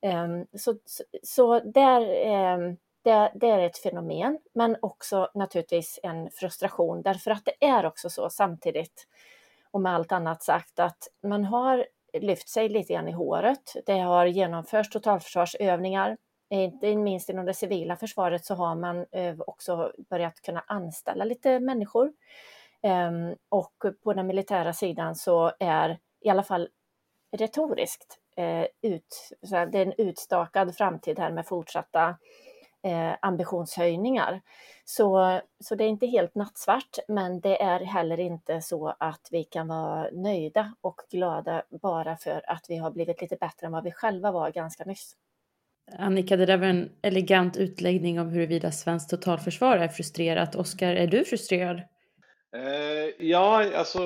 Ehm, 0.00 0.46
så, 0.52 0.74
så 1.22 1.60
där, 1.60 2.00
ehm, 2.26 2.76
det, 3.02 3.32
det, 3.34 3.50
är 3.50 3.58
ett 3.58 3.78
fenomen, 3.78 4.38
men 4.52 4.76
också 4.82 5.30
naturligtvis 5.34 6.00
en 6.02 6.30
frustration 6.30 7.02
därför 7.02 7.30
att 7.30 7.44
det 7.44 7.66
är 7.66 7.86
också 7.86 8.10
så 8.10 8.30
samtidigt 8.30 9.06
och 9.70 9.80
med 9.80 9.94
allt 9.94 10.12
annat 10.12 10.42
sagt 10.42 10.78
att 10.78 11.08
man 11.22 11.44
har 11.44 11.86
lyft 12.12 12.48
sig 12.48 12.68
lite 12.68 12.92
grann 12.92 13.08
i 13.08 13.12
håret. 13.12 13.76
Det 13.86 13.98
har 13.98 14.26
genomförts 14.26 14.90
totalförsvarsövningar. 14.90 16.16
Eh, 16.50 16.58
inte 16.58 16.96
minst 16.96 17.28
inom 17.28 17.46
det 17.46 17.54
civila 17.54 17.96
försvaret 17.96 18.44
så 18.44 18.54
har 18.54 18.74
man 18.74 19.06
eh, 19.12 19.34
också 19.46 19.92
börjat 20.10 20.40
kunna 20.40 20.64
anställa 20.66 21.24
lite 21.24 21.60
människor. 21.60 22.12
Ehm, 22.82 23.34
och 23.48 23.74
på 24.04 24.12
den 24.12 24.26
militära 24.26 24.72
sidan 24.72 25.14
så 25.14 25.52
är 25.58 25.98
i 26.20 26.28
alla 26.28 26.42
fall 26.42 26.68
retoriskt 27.36 28.18
Eh, 28.38 28.66
ut, 28.82 29.32
det 29.50 29.78
är 29.78 29.86
en 29.86 29.94
utstakad 29.98 30.76
framtid 30.76 31.18
här 31.18 31.32
med 31.32 31.46
fortsatta 31.46 32.16
eh, 32.82 33.12
ambitionshöjningar. 33.22 34.40
Så, 34.84 35.40
så 35.64 35.74
det 35.74 35.84
är 35.84 35.88
inte 35.88 36.06
helt 36.06 36.34
nattsvart, 36.34 36.98
men 37.08 37.40
det 37.40 37.62
är 37.62 37.80
heller 37.80 38.20
inte 38.20 38.60
så 38.60 38.94
att 38.98 39.28
vi 39.30 39.44
kan 39.44 39.68
vara 39.68 40.10
nöjda 40.12 40.74
och 40.80 41.00
glada 41.10 41.62
bara 41.82 42.16
för 42.16 42.50
att 42.50 42.66
vi 42.68 42.76
har 42.76 42.90
blivit 42.90 43.20
lite 43.20 43.36
bättre 43.36 43.66
än 43.66 43.72
vad 43.72 43.84
vi 43.84 43.92
själva 43.92 44.32
var 44.32 44.50
ganska 44.50 44.84
nyss. 44.84 45.14
Annika, 45.98 46.36
det 46.36 46.46
där 46.46 46.56
var 46.56 46.66
en 46.66 46.90
elegant 47.02 47.56
utläggning 47.56 48.20
om 48.20 48.28
huruvida 48.28 48.70
svenskt 48.70 49.10
totalförsvar 49.10 49.76
är 49.76 49.88
frustrerat. 49.88 50.54
Oskar, 50.54 50.94
är 50.94 51.06
du 51.06 51.24
frustrerad? 51.24 51.82
Eh, 52.56 53.26
ja, 53.26 53.76
alltså 53.76 53.98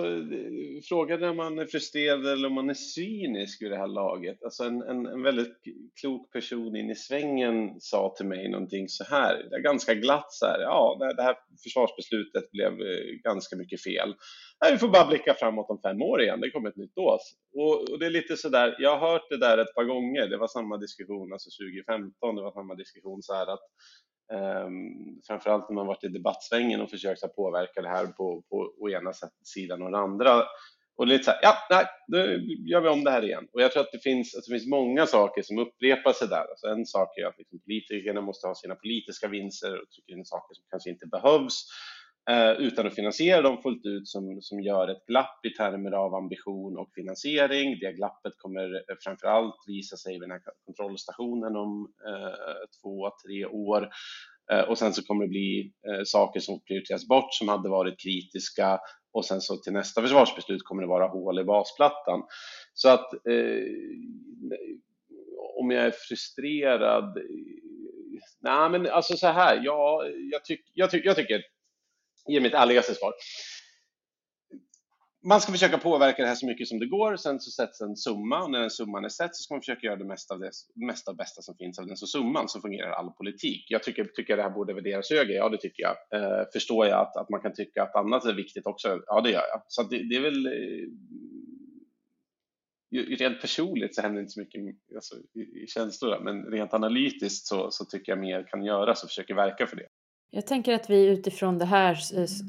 frågan 0.89 1.23
är 1.23 1.31
om 1.31 1.37
man 1.37 1.59
är 1.59 1.67
frustrerad 1.67 2.27
eller 2.27 2.49
om 2.49 2.55
man 2.55 2.71
är 2.71 2.75
cynisk 2.75 3.63
vid 3.63 3.71
det 3.71 3.77
här 3.77 3.87
laget. 3.87 4.43
Alltså 4.43 4.65
en, 4.65 4.83
en, 4.83 5.07
en 5.07 5.23
väldigt 5.23 5.57
klok 6.01 6.33
person 6.33 6.77
in 6.77 6.91
i 6.91 6.95
svängen 6.95 7.81
sa 7.81 8.15
till 8.17 8.27
mig 8.27 8.51
någonting 8.51 8.89
så 8.89 9.05
här, 9.05 9.47
det 9.51 9.57
är 9.57 9.61
ganska 9.61 9.95
glatt 9.95 10.33
så 10.33 10.47
här, 10.47 10.61
ja, 10.61 10.97
det, 11.17 11.23
här 11.23 11.37
försvarsbeslutet 11.63 12.51
blev 12.51 12.73
eh, 12.73 13.05
ganska 13.25 13.57
mycket 13.57 13.83
fel. 13.83 14.15
Nej, 14.63 14.73
vi 14.73 14.79
får 14.79 14.89
bara 14.89 15.07
blicka 15.07 15.35
framåt 15.35 15.71
om 15.71 15.81
fem 15.83 16.03
år 16.03 16.23
igen, 16.23 16.41
det 16.41 16.51
kommer 16.51 16.69
ett 16.69 16.77
nytt 16.77 16.99
ås. 16.99 17.35
Och, 17.55 17.91
och 17.91 17.99
det 17.99 18.07
är 18.07 18.11
lite 18.11 18.37
så 18.37 18.49
där, 18.49 18.77
jag 18.79 18.99
har 18.99 19.11
hört 19.11 19.31
det 19.31 19.37
där 19.37 19.59
ett 19.59 19.75
par 19.75 19.85
gånger, 19.85 20.27
det 20.27 20.37
var 20.37 20.49
samma 20.49 20.77
diskussion, 20.77 21.33
alltså 21.33 21.51
2015, 21.65 22.37
det 22.37 22.43
var 22.43 22.53
samma 22.53 22.75
diskussion 22.75 23.23
så 23.23 23.35
här 23.35 23.47
att 23.47 23.67
Um, 24.33 25.21
framförallt 25.27 25.69
när 25.69 25.75
man 25.75 25.87
varit 25.87 26.05
i 26.05 26.09
debattsvängen 26.09 26.81
och 26.81 26.91
försökt 26.91 27.25
att 27.25 27.37
påverka 27.37 27.83
det 27.83 27.89
här 27.89 28.07
på, 28.07 28.43
på, 28.49 28.75
på 28.79 28.91
ena 28.91 29.13
sidan 29.43 29.83
och 29.83 29.91
den 29.91 30.01
andra. 30.01 30.43
Och 30.97 31.07
lite 31.07 31.25
så 31.25 31.31
här, 31.31 31.41
ja, 31.43 31.55
nej, 31.71 31.87
nu 32.09 32.47
gör 32.71 32.81
vi 32.81 32.89
om 32.89 33.05
det 33.05 33.11
här 33.11 33.25
igen. 33.25 33.49
Och 33.53 33.63
jag 33.63 33.73
tror 33.73 33.83
att 33.83 33.93
det 33.93 34.03
finns, 34.03 34.35
att 34.35 34.45
det 34.45 34.53
finns 34.53 34.67
många 34.67 35.07
saker 35.07 35.43
som 35.43 35.59
upprepar 35.59 36.13
sig 36.13 36.29
där. 36.29 36.51
Alltså 36.51 36.67
en 36.67 36.87
sak 36.87 37.19
är 37.19 37.27
att 37.27 37.39
liksom 37.39 37.61
politikerna 37.61 38.21
måste 38.21 38.47
ha 38.47 38.55
sina 38.55 38.75
politiska 38.75 39.29
vinster 39.29 39.83
och 39.83 39.91
trycka 39.91 40.13
in 40.13 40.25
saker 40.25 40.55
som 40.55 40.65
kanske 40.71 40.91
inte 40.91 41.07
behövs 41.07 41.67
Eh, 42.31 42.51
utan 42.51 42.87
att 42.87 42.95
finansiera 42.95 43.43
dem 43.43 43.63
fullt 43.63 43.87
ut 43.87 44.09
som, 44.09 44.39
som 44.41 44.61
gör 44.61 44.89
ett 44.89 45.07
glapp 45.07 45.47
i 45.47 45.51
termer 45.51 45.93
av 45.93 46.15
ambition 46.15 46.79
och 46.79 46.91
finansiering. 46.95 47.79
Det 47.79 47.93
glappet 47.93 48.33
kommer 48.39 48.75
eh, 48.75 48.97
framför 49.05 49.27
allt 49.27 49.65
visa 49.67 49.97
sig 49.97 50.13
vid 50.13 50.21
den 50.21 50.31
här 50.31 50.41
kontrollstationen 50.67 51.57
om 51.57 51.93
eh, 52.07 52.69
två, 52.83 53.11
tre 53.27 53.47
år. 53.47 53.89
Eh, 54.53 54.61
och 54.61 54.79
sen 54.79 54.93
så 54.93 55.05
kommer 55.05 55.25
det 55.25 55.29
bli 55.29 55.73
eh, 55.89 56.03
saker 56.05 56.41
som 56.41 56.61
prioriteras 56.61 57.09
bort 57.09 57.35
som 57.35 57.49
hade 57.49 57.69
varit 57.69 58.01
kritiska 58.01 58.81
och 59.13 59.25
sen 59.25 59.41
så 59.41 59.57
till 59.57 59.73
nästa 59.73 60.03
försvarsbeslut 60.03 60.65
kommer 60.65 60.83
det 60.83 60.89
vara 60.89 61.09
hål 61.09 61.39
i 61.39 61.45
basplattan. 61.45 62.23
Så 62.75 62.89
att 62.89 63.13
eh, 63.13 63.65
om 65.61 65.71
jag 65.71 65.85
är 65.85 65.95
frustrerad 66.09 67.17
eh, 67.17 67.23
Nej, 68.41 68.71
men 68.71 68.87
alltså 68.87 69.17
så 69.17 69.27
här, 69.27 69.61
ja, 69.65 70.05
jag, 70.33 70.45
tyck, 70.45 70.61
jag, 70.75 70.91
tyck, 70.91 71.07
jag 71.07 71.17
tycker 71.17 71.43
ge 72.29 72.41
mitt 72.41 72.55
ärligaste 72.55 72.95
svar. 72.95 73.13
Man 75.25 75.41
ska 75.41 75.53
försöka 75.53 75.79
påverka 75.79 76.23
det 76.23 76.29
här 76.29 76.35
så 76.35 76.47
mycket 76.47 76.69
som 76.69 76.79
det 76.79 76.87
går, 76.87 77.17
sen 77.17 77.41
så 77.41 77.51
sätts 77.51 77.81
en 77.81 77.97
summa 77.97 78.43
och 78.43 78.51
när 78.51 78.61
den 78.61 78.71
summan 78.71 79.05
är 79.05 79.09
sett 79.09 79.37
så 79.37 79.43
ska 79.43 79.55
man 79.55 79.61
försöka 79.61 79.87
göra 79.87 79.97
det 79.97 80.05
mesta 80.05 80.35
av 80.35 80.41
det 80.41 80.51
mesta 80.75 81.11
och 81.11 81.17
bästa 81.17 81.43
som 81.43 81.57
finns 81.57 81.79
av 81.79 81.87
den 81.87 81.97
så 81.97 82.07
summan, 82.07 82.49
så 82.49 82.61
fungerar 82.61 82.91
all 82.91 83.11
politik. 83.11 83.67
Jag 83.69 83.83
tycker, 83.83 84.05
tycker 84.05 84.37
det 84.37 84.43
här 84.43 84.51
borde 84.51 84.75
värderas 84.75 85.11
högre, 85.11 85.33
ja 85.33 85.49
det 85.49 85.59
tycker 85.59 85.83
jag. 85.83 85.97
Eh, 86.15 86.45
förstår 86.53 86.87
jag 86.87 87.01
att, 87.01 87.17
att 87.17 87.31
man 87.31 87.41
kan 87.41 87.55
tycka 87.55 87.83
att 87.83 87.97
annat 87.97 88.25
är 88.25 88.35
viktigt 88.35 88.67
också, 88.67 89.01
ja 89.07 89.21
det 89.21 89.31
gör 89.31 89.45
jag. 89.53 89.63
Så 89.67 89.83
det, 89.83 90.09
det, 90.09 90.17
är 90.17 90.21
väl 90.21 90.47
eh, 90.47 90.89
rent 93.19 93.41
personligt 93.41 93.95
så 93.95 94.03
händer 94.03 94.21
inte 94.21 94.33
så 94.33 94.41
mycket 94.41 94.77
alltså, 94.95 95.17
i, 95.35 95.63
i 95.63 95.67
känslor, 95.67 96.21
men 96.25 96.45
rent 96.45 96.75
analytiskt 96.75 97.47
så, 97.47 97.71
så 97.71 97.85
tycker 97.85 98.13
jag 98.13 98.19
mer 98.19 98.47
kan 98.51 98.65
göras 98.65 99.03
och 99.03 99.09
försöker 99.09 99.35
verka 99.35 99.67
för 99.67 99.77
det. 99.77 99.87
Jag 100.35 100.47
tänker 100.47 100.75
att 100.75 100.91
vi 100.91 101.07
utifrån 101.07 101.59
det 101.59 101.65
här 101.65 101.95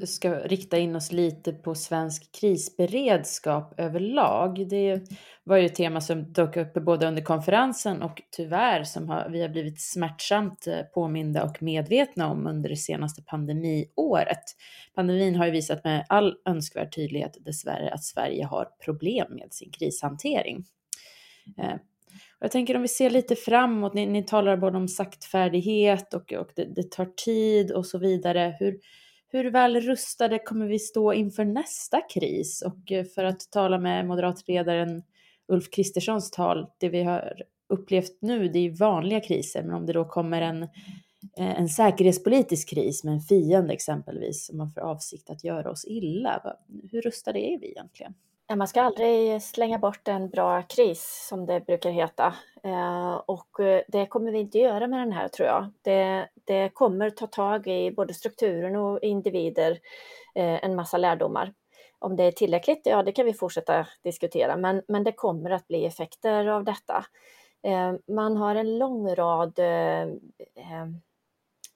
ska 0.06 0.34
rikta 0.34 0.78
in 0.78 0.96
oss 0.96 1.12
lite 1.12 1.52
på 1.52 1.74
svensk 1.74 2.32
krisberedskap 2.40 3.74
överlag. 3.76 4.68
Det 4.68 5.00
var 5.44 5.56
ju 5.56 5.66
ett 5.66 5.74
tema 5.74 6.00
som 6.00 6.32
dök 6.32 6.56
upp 6.56 6.74
både 6.74 7.08
under 7.08 7.22
konferensen 7.22 8.02
och 8.02 8.22
tyvärr 8.30 8.84
som 8.84 9.24
vi 9.30 9.42
har 9.42 9.48
blivit 9.48 9.80
smärtsamt 9.80 10.66
eh, 10.66 10.82
påminda 10.94 11.44
och 11.44 11.62
medvetna 11.62 12.30
om 12.30 12.46
under 12.46 12.68
det 12.68 12.76
senaste 12.76 13.22
pandemiåret. 13.22 14.44
Pandemin 14.94 15.36
har 15.36 15.46
ju 15.46 15.52
visat 15.52 15.84
med 15.84 16.06
all 16.08 16.36
önskvärd 16.48 16.94
tydlighet 16.94 17.36
dessvärre 17.40 17.92
att 17.92 18.04
Sverige 18.04 18.44
har 18.44 18.68
problem 18.84 19.26
med 19.30 19.52
sin 19.52 19.70
krishantering. 19.70 20.64
Eh, 21.58 21.76
jag 22.40 22.50
tänker 22.50 22.76
om 22.76 22.82
vi 22.82 22.88
ser 22.88 23.10
lite 23.10 23.36
framåt, 23.36 23.94
ni, 23.94 24.06
ni 24.06 24.22
talar 24.22 24.56
både 24.56 24.76
om 24.76 24.88
saktfärdighet 24.88 26.14
och, 26.14 26.32
och 26.32 26.50
det, 26.54 26.64
det, 26.64 26.90
tar 26.90 27.06
tid 27.24 27.72
och 27.72 27.86
så 27.86 27.98
vidare. 27.98 28.56
Hur, 28.58 28.78
hur 29.28 29.50
väl 29.50 29.80
rustade 29.80 30.38
kommer 30.38 30.66
vi 30.66 30.78
stå 30.78 31.12
inför 31.12 31.44
nästa 31.44 32.00
kris? 32.00 32.62
Och 32.62 32.92
eh, 32.92 33.04
för 33.04 33.24
att 33.24 33.50
tala 33.50 33.78
med 33.78 34.06
moderatledaren 34.06 35.02
Ulf 35.48 35.70
Kristerssons 35.70 36.30
tal, 36.30 36.66
det 36.78 36.88
vi 36.88 37.02
har 37.02 37.42
upplevt 37.68 38.18
nu, 38.20 38.48
det 38.48 38.58
är 38.58 38.70
vanliga 38.70 39.20
kriser, 39.20 39.62
men 39.62 39.74
om 39.74 39.86
det 39.86 39.92
då 39.92 40.04
kommer 40.04 40.42
en, 40.42 40.62
eh, 40.62 41.60
en 41.60 41.68
säkerhetspolitisk 41.68 42.68
kris 42.68 43.04
med 43.04 43.14
en 43.14 43.20
fiende 43.20 43.72
exempelvis, 43.72 44.46
som 44.46 44.60
har 44.60 44.66
för 44.66 44.80
avsikt 44.80 45.30
att 45.30 45.44
göra 45.44 45.70
oss 45.70 45.84
illa, 45.84 46.56
hur 46.90 47.02
rustade 47.02 47.38
är 47.38 47.60
vi 47.60 47.70
egentligen? 47.70 48.14
Eh, 48.50 48.56
man 48.56 48.68
ska 48.68 48.82
aldrig 48.82 49.42
slänga 49.42 49.78
bort 49.78 50.08
en 50.08 50.28
bra 50.28 50.62
kris 50.62 51.26
som 51.28 51.46
det 51.46 51.66
brukar 51.66 51.90
heta. 51.90 52.34
Eh, 52.62 53.14
och 53.14 53.60
eh, 53.60 53.82
det 53.88 54.06
kommer 54.06 54.32
vi 54.32 54.38
inte 54.38 54.58
göra 54.58 54.86
med 54.86 55.00
den 55.00 55.12
här 55.12 55.28
tror 55.28 55.48
jag. 55.48 55.70
Det, 55.82 56.28
det 56.44 56.68
kommer 56.74 57.10
ta 57.10 57.26
tag 57.26 57.66
i 57.66 57.90
både 57.90 58.14
strukturen 58.14 58.76
och 58.76 59.00
individer 59.02 59.70
eh, 60.34 60.64
en 60.64 60.74
massa 60.76 60.98
lärdomar. 60.98 61.52
Om 61.98 62.16
det 62.16 62.24
är 62.24 62.32
tillräckligt, 62.32 62.80
ja 62.84 63.02
det 63.02 63.12
kan 63.12 63.26
vi 63.26 63.34
fortsätta 63.34 63.86
diskutera, 64.02 64.56
men, 64.56 64.82
men 64.88 65.04
det 65.04 65.12
kommer 65.12 65.50
att 65.50 65.68
bli 65.68 65.86
effekter 65.86 66.46
av 66.46 66.64
detta. 66.64 67.04
Eh, 67.62 67.92
man 68.14 68.36
har 68.36 68.54
en 68.54 68.78
lång 68.78 69.14
rad 69.14 69.58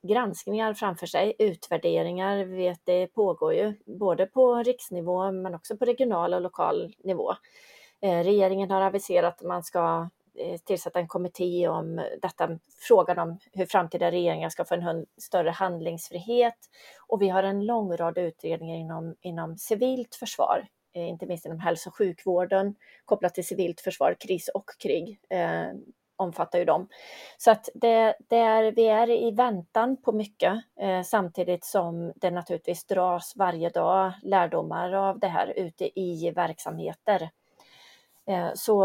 granskningar 0.03 0.75
framför 0.75 1.07
sig, 1.07 1.35
utvärderingar, 1.39 2.45
vi 2.45 2.57
vet 2.57 2.81
det 2.85 3.07
pågår 3.07 3.55
ju 3.55 3.75
både 3.87 4.27
på 4.27 4.55
riksnivå 4.55 5.33
men 5.33 5.55
också 5.55 5.77
på 5.77 5.85
regional 5.85 6.35
och 6.35 6.41
lokal 6.41 6.95
nivå. 6.99 7.33
Eh, 8.01 8.25
regeringen 8.25 8.71
har 8.71 8.81
aviserat 8.81 9.35
att 9.35 9.47
man 9.47 9.63
ska 9.63 10.09
eh, 10.35 10.57
tillsätta 10.57 10.99
en 10.99 11.09
kommitté 11.09 11.69
om 11.69 12.01
detta, 12.23 12.59
frågan 12.89 13.19
om 13.19 13.39
hur 13.53 13.67
framtida 13.67 14.11
regeringar 14.11 14.49
ska 14.49 14.65
få 14.65 14.75
en 14.75 15.07
större 15.17 15.51
handlingsfrihet. 15.51 16.59
Och 17.07 17.23
vi 17.23 17.29
har 17.29 17.43
en 17.43 17.67
lång 17.67 17.97
rad 17.97 18.19
utredningar 18.19 18.77
inom, 18.77 19.15
inom 19.21 19.59
civilt 19.59 20.15
försvar, 20.15 20.67
eh, 20.95 21.09
inte 21.09 21.27
minst 21.27 21.47
inom 21.47 21.61
hälso 21.61 21.91
och 21.91 21.97
sjukvården 21.97 22.75
kopplat 23.05 23.35
till 23.35 23.47
civilt 23.47 23.81
försvar, 23.81 24.17
kris 24.21 24.49
och 24.55 24.71
krig 24.79 25.21
omfattar 26.19 26.59
ju 26.59 26.65
dem. 26.65 26.89
Så 27.39 27.51
att 27.51 27.69
det, 27.75 28.15
det 28.29 28.37
är, 28.37 28.73
vi 28.73 28.87
är 28.87 29.11
i 29.11 29.31
väntan 29.31 29.97
på 29.97 30.13
mycket 30.13 30.55
eh, 30.81 31.03
samtidigt 31.03 31.65
som 31.65 32.13
det 32.17 32.31
naturligtvis 32.31 32.85
dras 32.85 33.33
varje 33.37 33.69
dag 33.69 34.13
lärdomar 34.23 34.93
av 34.93 35.19
det 35.19 35.29
här 35.29 35.53
ute 35.57 36.01
i 36.01 36.31
verksamheter. 36.31 37.31
Eh, 38.27 38.51
så 38.55 38.85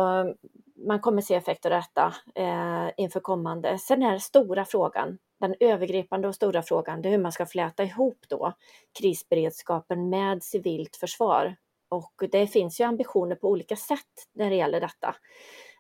man 0.75 1.00
kommer 1.00 1.22
se 1.22 1.36
effekter 1.36 1.72
av 1.72 1.82
detta 1.82 2.13
eh, 2.36 2.90
inför 2.98 3.20
kommande. 3.20 3.78
Sen 3.78 4.04
är 4.04 4.18
stora 4.18 4.66
frågan, 4.66 5.18
den 5.40 5.56
övergripande 5.60 6.28
och 6.28 6.36
stora 6.36 6.62
frågan, 6.62 7.02
det 7.02 7.10
är 7.10 7.12
hur 7.12 7.18
man 7.18 7.32
ska 7.32 7.46
fläta 7.46 7.84
ihop 7.84 8.25
då 8.28 8.54
krisberedskapen 9.00 10.10
med 10.10 10.44
civilt 10.44 10.96
försvar. 10.96 11.56
Och 11.90 12.24
det 12.32 12.48
finns 12.48 12.80
ju 12.80 12.84
ambitioner 12.84 13.36
på 13.36 13.48
olika 13.48 13.75
sätt 13.75 14.28
när 14.34 14.50
det 14.50 14.56
gäller 14.56 14.82
detta 14.82 15.16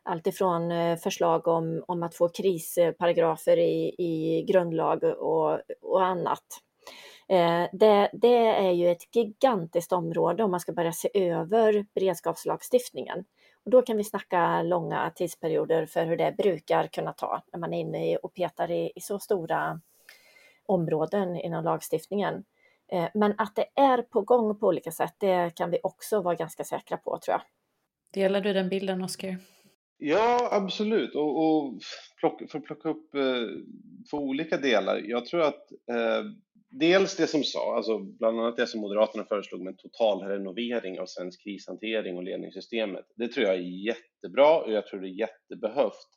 alltifrån 0.03 0.71
eh, 0.71 0.97
förslag 0.97 1.47
om, 1.47 1.83
om 1.87 2.03
att 2.03 2.15
få 2.15 2.29
krisparagrafer 2.29 3.57
i, 3.57 3.95
i 3.97 4.43
grundlag 4.43 5.03
och, 5.03 5.59
och 5.81 6.05
annat. 6.05 6.43
Eh, 7.27 7.65
det, 7.71 8.09
det, 8.13 8.47
är 8.47 8.71
ju 8.71 8.91
ett 8.91 9.15
gigantiskt 9.15 9.93
område 9.93 10.43
om 10.43 10.51
man 10.51 10.59
ska 10.59 10.73
börja 10.73 10.91
se 10.91 11.09
över 11.13 11.85
beredskapslagstiftningen. 11.95 13.25
Och 13.65 13.71
då 13.71 13.81
kan 13.81 13.97
vi 13.97 14.03
snacka 14.03 14.61
långa 14.61 15.11
tidsperioder 15.15 15.85
för 15.85 16.05
hur 16.05 16.17
det 16.17 16.37
brukar 16.37 16.87
kunna 16.87 17.13
ta 17.13 17.43
när 17.51 17.59
man 17.59 17.73
är 17.73 17.79
inne 17.79 18.17
och 18.17 18.33
petar 18.33 18.71
i, 18.71 18.91
i 18.95 19.01
så 19.01 19.19
stora 19.19 19.81
områden 20.65 21.35
inom 21.35 21.63
lagstiftningen. 21.63 22.43
Eh, 22.91 23.09
men 23.13 23.33
att 23.37 23.55
det 23.55 23.65
är 23.75 24.01
på 24.01 24.21
gång 24.21 24.59
på 24.59 24.67
olika 24.67 24.91
sätt, 24.91 25.15
det 25.17 25.55
kan 25.55 25.71
vi 25.71 25.79
också 25.83 26.21
vara 26.21 26.35
ganska 26.35 26.63
säkra 26.63 26.97
på 26.97 27.19
tror 27.19 27.33
jag. 27.33 27.41
Delar 28.13 28.41
du 28.41 28.53
den 28.53 28.69
bilden, 28.69 29.03
Oskar? 29.03 29.37
Ja, 30.05 30.49
absolut. 30.51 31.15
Och, 31.15 31.45
och 31.45 31.73
plocka, 32.19 32.47
för 32.47 32.59
att 32.59 32.65
plocka 32.65 32.89
upp 32.89 33.15
eh, 33.15 33.47
två 34.11 34.17
olika 34.17 34.57
delar. 34.57 34.97
Jag 34.97 35.25
tror 35.25 35.41
att 35.41 35.71
eh, 35.71 36.23
dels 36.69 37.15
det 37.15 37.27
som 37.27 37.43
sa, 37.43 37.75
alltså 37.75 37.99
bland 37.99 38.39
annat 38.39 38.57
det 38.57 38.67
som 38.67 38.81
Moderaterna 38.81 39.25
föreslog 39.25 39.61
med 39.61 39.71
en 39.71 39.77
total 39.77 40.21
renovering 40.21 40.99
av 40.99 41.05
svensk 41.05 41.43
krishantering 41.43 42.17
och 42.17 42.23
ledningssystemet. 42.23 43.05
Det 43.15 43.27
tror 43.27 43.45
jag 43.45 43.55
är 43.55 43.87
jättebra 43.87 44.59
och 44.59 44.71
jag 44.71 44.87
tror 44.87 44.99
det 44.99 45.07
är 45.07 45.19
jättebehövt. 45.19 46.09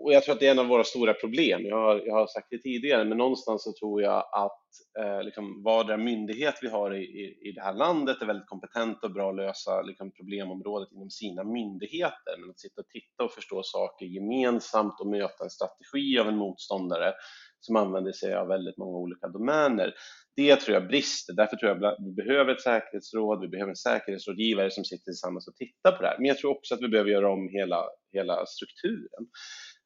Och 0.00 0.12
jag 0.12 0.22
tror 0.22 0.34
att 0.34 0.40
det 0.40 0.46
är 0.46 0.50
en 0.50 0.58
av 0.58 0.66
våra 0.66 0.84
stora 0.84 1.14
problem. 1.14 1.66
Jag 1.66 1.76
har, 1.76 2.02
jag 2.06 2.14
har 2.14 2.26
sagt 2.26 2.46
det 2.50 2.58
tidigare, 2.58 3.04
men 3.04 3.18
någonstans 3.18 3.64
så 3.64 3.72
tror 3.72 4.02
jag 4.02 4.18
att 4.32 4.62
eh, 5.00 5.22
liksom, 5.22 5.62
vardera 5.62 5.96
myndighet 5.96 6.54
vi 6.62 6.68
har 6.68 6.94
i, 6.94 7.02
i, 7.02 7.48
i 7.48 7.52
det 7.52 7.60
här 7.60 7.74
landet 7.74 8.22
är 8.22 8.26
väldigt 8.26 8.48
kompetent 8.48 9.04
och 9.04 9.12
bra 9.12 9.30
att 9.30 9.36
lösa 9.36 9.82
liksom, 9.82 10.12
problemområdet 10.12 10.92
inom 10.92 11.10
sina 11.10 11.44
myndigheter. 11.44 12.34
Men 12.40 12.50
att 12.50 12.60
sitta 12.60 12.80
och 12.80 12.88
titta 12.88 13.24
och 13.24 13.32
förstå 13.32 13.62
saker 13.62 14.06
gemensamt 14.06 15.00
och 15.00 15.06
möta 15.06 15.44
en 15.44 15.50
strategi 15.50 16.18
av 16.18 16.28
en 16.28 16.36
motståndare 16.36 17.12
som 17.60 17.76
använder 17.76 18.12
sig 18.12 18.34
av 18.34 18.48
väldigt 18.48 18.76
många 18.76 18.98
olika 18.98 19.28
domäner. 19.28 19.94
Det 20.36 20.56
tror 20.56 20.74
jag 20.74 20.88
brister. 20.88 21.32
Därför 21.32 21.56
tror 21.56 21.70
jag 21.70 21.84
att 21.84 21.98
vi 21.98 22.12
behöver 22.12 22.52
ett 22.52 22.60
säkerhetsråd, 22.60 23.40
vi 23.40 23.48
behöver 23.48 23.70
en 23.70 23.76
säkerhetsrådgivare 23.76 24.70
som 24.70 24.84
sitter 24.84 25.04
tillsammans 25.04 25.48
och 25.48 25.56
tittar 25.56 25.92
på 25.92 26.02
det 26.02 26.08
här. 26.08 26.18
Men 26.18 26.26
jag 26.26 26.38
tror 26.38 26.50
också 26.50 26.74
att 26.74 26.82
vi 26.82 26.88
behöver 26.88 27.10
göra 27.10 27.32
om 27.32 27.48
hela, 27.48 27.84
hela 28.12 28.46
strukturen. 28.46 29.22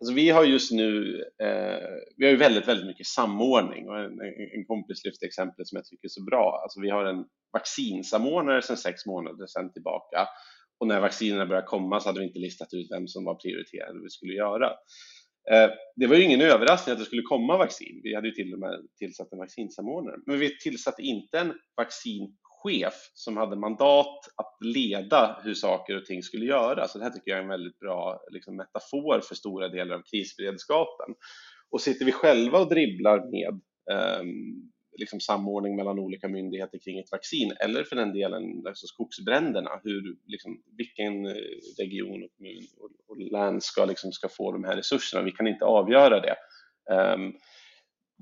Alltså 0.03 0.15
vi 0.15 0.31
har 0.31 0.45
just 0.45 0.73
nu 0.73 1.21
eh, 1.43 1.89
vi 2.17 2.25
har 2.25 2.31
ju 2.31 2.37
väldigt, 2.37 2.69
väldigt 2.69 2.87
mycket 2.87 3.07
samordning 3.07 3.89
och 3.89 3.99
en, 3.99 4.21
en 4.57 4.65
kompis 4.67 5.05
lyfte 5.05 5.27
exemplet 5.27 5.69
som 5.69 5.77
jag 5.77 5.85
tycker 5.85 6.07
är 6.07 6.09
så 6.09 6.25
bra. 6.25 6.61
Alltså 6.63 6.81
vi 6.81 6.91
har 6.91 7.05
en 7.05 7.25
vaccinsamordnare 7.53 8.63
sedan 8.63 8.77
sex 8.77 9.07
månader 9.07 9.47
sedan 9.47 9.73
tillbaka 9.73 10.27
och 10.81 10.87
när 10.87 11.01
vaccinerna 11.01 11.47
började 11.47 11.67
komma 11.67 12.01
så 12.01 12.09
hade 12.09 12.21
vi 12.21 12.27
inte 12.27 12.39
listat 12.39 12.75
ut 12.75 12.91
vem 12.91 13.09
som 13.09 13.25
var 13.25 13.35
prioriterad 13.35 13.97
och 13.97 14.05
vi 14.05 14.11
skulle 14.11 14.35
göra. 14.35 14.67
Eh, 15.51 15.71
det 15.97 16.07
var 16.07 16.17
ju 16.17 16.23
ingen 16.23 16.41
överraskning 16.41 16.93
att 16.93 16.99
det 16.99 17.05
skulle 17.05 17.23
komma 17.23 17.57
vaccin. 17.57 18.01
Vi 18.03 18.15
hade 18.15 18.29
ju 18.29 18.35
till 18.35 18.55
och 18.55 18.61
med 18.61 18.87
tillsatt 18.99 19.33
en 19.33 19.39
vaccinsamordnare, 19.39 20.17
men 20.27 20.39
vi 20.39 20.59
tillsatte 20.59 21.03
inte 21.03 21.39
en 21.39 21.53
chef 22.63 23.11
som 23.15 23.37
hade 23.37 23.57
mandat 23.57 24.19
att 24.37 24.57
leda 24.61 25.41
hur 25.45 25.55
saker 25.55 25.97
och 25.97 26.05
ting 26.05 26.23
skulle 26.23 26.45
göras. 26.45 26.93
Så 26.93 26.99
det 26.99 27.05
här 27.05 27.11
tycker 27.11 27.31
jag 27.31 27.39
är 27.39 27.43
en 27.43 27.49
väldigt 27.49 27.79
bra 27.79 28.25
liksom, 28.31 28.57
metafor 28.57 29.21
för 29.21 29.35
stora 29.35 29.69
delar 29.69 29.95
av 29.95 30.03
krisberedskapen. 30.11 31.15
Och 31.71 31.81
sitter 31.81 32.05
vi 32.05 32.13
själva 32.13 32.59
och 32.59 32.69
dribblar 32.69 33.31
med 33.31 33.61
eh, 33.91 34.23
liksom 34.99 35.21
samordning 35.21 35.77
mellan 35.77 35.99
olika 35.99 36.29
myndigheter 36.29 36.79
kring 36.79 36.99
ett 36.99 37.13
vaccin 37.13 37.53
eller 37.61 37.85
för 37.85 37.97
den 37.97 38.13
delen 38.13 38.67
alltså 38.67 38.87
skogsbränderna, 38.87 39.71
hur, 39.85 40.17
liksom, 40.27 40.63
vilken 40.77 41.27
eh, 41.27 41.35
region 41.79 42.23
och 42.25 42.31
kommun 42.37 42.67
och, 42.79 42.91
och 43.09 43.17
län 43.17 43.61
ska, 43.61 43.85
liksom, 43.85 44.13
ska 44.13 44.29
få 44.29 44.53
de 44.53 44.65
här 44.65 44.77
resurserna. 44.77 45.25
Vi 45.25 45.31
kan 45.31 45.47
inte 45.47 45.65
avgöra 45.65 46.21
det. 46.21 46.37
Um, 46.91 47.33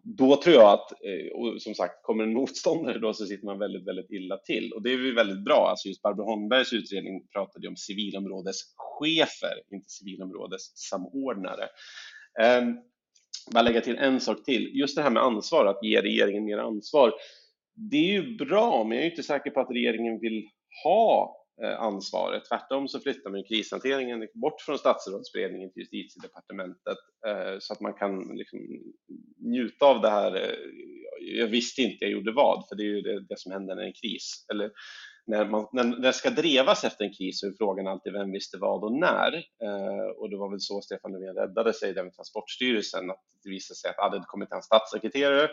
då 0.02 0.36
tror 0.36 0.54
jag 0.54 0.72
att, 0.72 0.92
eh, 0.92 1.32
och 1.32 1.62
som 1.62 1.74
sagt, 1.74 2.02
kommer 2.02 2.24
en 2.24 2.32
motståndare 2.40 2.98
då 2.98 3.14
så 3.14 3.26
sitter 3.26 3.46
man 3.46 3.58
väldigt, 3.58 3.86
väldigt 3.86 4.10
illa 4.10 4.36
till. 4.36 4.72
Och 4.72 4.82
det 4.82 4.90
är 4.90 4.96
ju 4.96 5.14
väldigt 5.14 5.44
bra. 5.44 5.68
Alltså 5.70 5.88
just 5.88 6.02
Barbro 6.02 6.24
Holmbergs 6.24 6.72
utredning 6.72 7.28
pratade 7.28 7.68
om 7.68 7.76
civilområdeschefer, 7.76 9.54
inte 9.72 9.90
civilområdessamordnare. 9.90 11.68
Um, 12.60 12.78
bara 13.52 13.62
lägga 13.62 13.80
till 13.80 13.98
en 13.98 14.20
sak 14.20 14.44
till. 14.44 14.70
Just 14.74 14.96
det 14.96 15.02
här 15.02 15.10
med 15.10 15.22
ansvar, 15.22 15.66
att 15.66 15.84
ge 15.84 16.00
regeringen 16.00 16.44
mer 16.44 16.58
ansvar. 16.58 17.12
Det 17.74 17.96
är 17.96 18.12
ju 18.12 18.36
bra, 18.36 18.84
men 18.84 18.98
jag 18.98 19.06
är 19.06 19.10
inte 19.10 19.22
säker 19.22 19.50
på 19.50 19.60
att 19.60 19.70
regeringen 19.70 20.20
vill 20.20 20.48
ha 20.84 21.39
Eh, 21.62 21.80
ansvaret. 21.80 22.44
Tvärtom 22.44 22.88
så 22.88 23.00
flyttar 23.00 23.30
man 23.30 23.44
krishanteringen 23.44 24.28
bort 24.34 24.60
från 24.60 24.78
statsrådsberedningen 24.78 25.72
till 25.72 25.82
justitiedepartementet 25.82 26.98
eh, 27.26 27.58
så 27.58 27.72
att 27.72 27.80
man 27.80 27.94
kan 27.94 28.36
liksom 28.36 28.58
njuta 29.38 29.86
av 29.86 30.00
det 30.00 30.10
här. 30.10 30.34
Eh, 30.36 30.54
jag 31.38 31.46
visste 31.46 31.82
inte 31.82 32.04
jag 32.04 32.10
gjorde 32.12 32.32
vad, 32.32 32.64
för 32.68 32.76
det 32.76 32.82
är 32.82 32.86
ju 32.96 33.00
det, 33.00 33.20
det 33.28 33.38
som 33.38 33.52
händer 33.52 33.74
när 33.74 33.82
en 33.82 33.92
kris. 33.92 34.46
Eller 34.52 34.70
när, 35.26 35.44
man, 35.44 35.66
när 35.72 35.84
det 35.84 36.12
ska 36.12 36.30
drevas 36.30 36.84
efter 36.84 37.04
en 37.04 37.14
kris 37.14 37.40
så 37.40 37.46
är 37.46 37.52
frågan 37.58 37.86
alltid 37.86 38.12
vem 38.12 38.32
visste 38.32 38.58
vad 38.58 38.84
och 38.84 38.92
när. 38.92 39.34
Eh, 39.36 40.08
och 40.18 40.30
det 40.30 40.36
var 40.36 40.50
väl 40.50 40.60
så 40.60 40.80
Stefan 40.80 41.12
Löfven 41.12 41.34
räddade 41.34 41.72
sig 41.72 41.92
där 41.92 42.04
med 42.04 42.14
Transportstyrelsen, 42.14 43.10
att 43.10 43.22
det 43.42 43.50
visade 43.50 43.76
sig 43.76 43.90
att 43.90 43.96
det 43.96 44.02
hade 44.02 44.24
kommit 44.26 44.52
en 44.52 44.62
statssekreterare, 44.62 45.48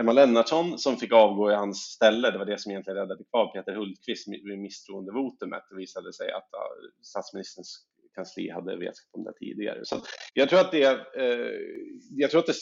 Emma 0.00 0.12
Lennartsson, 0.12 0.78
som 0.78 0.96
fick 0.96 1.12
avgå 1.12 1.50
i 1.50 1.54
hans 1.54 1.78
ställe. 1.78 2.30
Det 2.30 2.38
var 2.38 2.44
det 2.44 2.60
som 2.60 2.72
egentligen 2.72 2.96
räddade 2.96 3.24
kvar 3.24 3.52
Peter 3.52 3.74
Hultqvist 3.74 4.28
vid 4.28 4.58
misstroendevotumet. 4.58 5.62
Det 5.70 5.76
visade 5.76 6.12
sig 6.12 6.32
att 6.32 6.48
ja, 6.52 6.68
statsministerns 7.02 7.86
kansli 8.14 8.50
hade 8.50 8.76
vetskap 8.76 9.10
om 9.12 9.24
det 9.24 9.32
tidigare. 9.38 9.80
Så 9.82 9.96
jag 10.34 10.48
tror 10.48 10.60
att 10.60 10.72
det, 10.72 10.84
eh, 11.16 11.52
jag 12.10 12.30
tror 12.30 12.40
att 12.40 12.46
det 12.46 12.54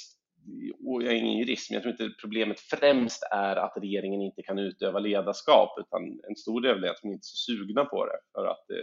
och 0.86 1.02
jag 1.02 1.12
är 1.12 1.16
ingen 1.16 1.38
jurist, 1.38 1.70
men 1.70 1.74
jag 1.74 1.82
tror 1.82 1.92
inte 1.92 2.20
problemet 2.20 2.60
främst 2.60 3.22
är 3.30 3.56
att 3.56 3.72
regeringen 3.76 4.20
inte 4.20 4.42
kan 4.42 4.58
utöva 4.58 4.98
ledarskap, 4.98 5.78
utan 5.80 6.02
en 6.28 6.36
stor 6.36 6.60
del 6.60 6.84
är 6.84 6.88
att 6.88 7.02
de 7.02 7.08
inte 7.08 7.24
är 7.24 7.32
så 7.34 7.36
sugna 7.36 7.84
på 7.84 8.06
det, 8.06 8.18
för 8.34 8.46
att 8.46 8.64
det, 8.68 8.82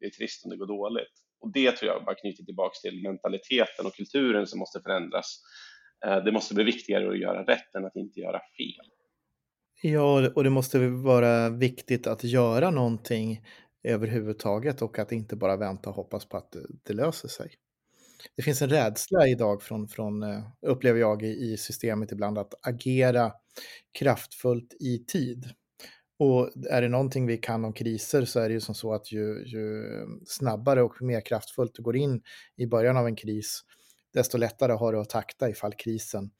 det 0.00 0.06
är 0.06 0.10
trist 0.10 0.44
om 0.44 0.50
det 0.50 0.56
går 0.56 0.66
dåligt. 0.66 1.14
Och 1.40 1.52
det 1.52 1.72
tror 1.72 1.92
jag 1.92 2.04
bara 2.04 2.14
knyter 2.14 2.44
tillbaks 2.44 2.80
till 2.80 3.02
mentaliteten 3.02 3.86
och 3.86 3.94
kulturen 3.94 4.46
som 4.46 4.58
måste 4.58 4.80
förändras. 4.80 5.42
Eh, 6.06 6.24
det 6.24 6.32
måste 6.32 6.54
bli 6.54 6.64
viktigare 6.64 7.10
att 7.10 7.18
göra 7.18 7.42
rätt 7.42 7.74
än 7.74 7.84
att 7.84 7.96
inte 7.96 8.20
göra 8.20 8.38
fel. 8.38 8.86
Ja, 9.82 10.30
och 10.34 10.44
det 10.44 10.50
måste 10.50 10.88
vara 10.88 11.48
viktigt 11.48 12.06
att 12.06 12.24
göra 12.24 12.70
någonting 12.70 13.44
överhuvudtaget 13.82 14.82
och 14.82 14.98
att 14.98 15.12
inte 15.12 15.36
bara 15.36 15.56
vänta 15.56 15.90
och 15.90 15.96
hoppas 15.96 16.28
på 16.28 16.36
att 16.36 16.56
det 16.82 16.92
löser 16.92 17.28
sig 17.28 17.50
det 18.36 18.42
finns 18.42 18.62
en 18.62 18.68
rädsla 18.68 19.28
idag 19.28 19.62
från, 19.62 19.88
från 19.88 20.22
eh, 20.22 20.40
upplever 20.66 21.00
jag, 21.00 21.22
i, 21.22 21.56
systemet 21.56 22.12
ibland 22.12 22.38
att 22.38 22.54
agera 22.62 23.32
kraftfullt 23.98 24.74
i 24.80 25.04
tid. 25.04 25.44
Och 26.18 26.50
är 26.70 26.82
det 26.82 26.88
någonting 26.88 27.26
vi 27.26 27.36
kan 27.36 27.64
om 27.64 27.72
kriser 27.72 28.24
så 28.24 28.40
är 28.40 28.48
det 28.48 28.52
ju 28.52 28.60
som 28.60 28.74
så 28.74 28.94
att 28.94 29.12
ju, 29.12 29.44
ju 29.46 29.84
snabbare 30.26 30.82
och 30.82 31.02
mer 31.02 31.20
kraftfullt 31.20 31.74
du 31.74 31.82
går 31.82 31.96
in 31.96 32.22
i 32.56 32.66
början 32.66 32.96
av 32.96 33.06
en 33.06 33.16
kris, 33.16 33.60
desto 34.12 34.38
lättare 34.38 34.72
har 34.72 34.92
du 34.92 35.00
att 35.00 35.10
takta 35.10 35.48
ifall 35.48 35.74
krisen 35.74 36.30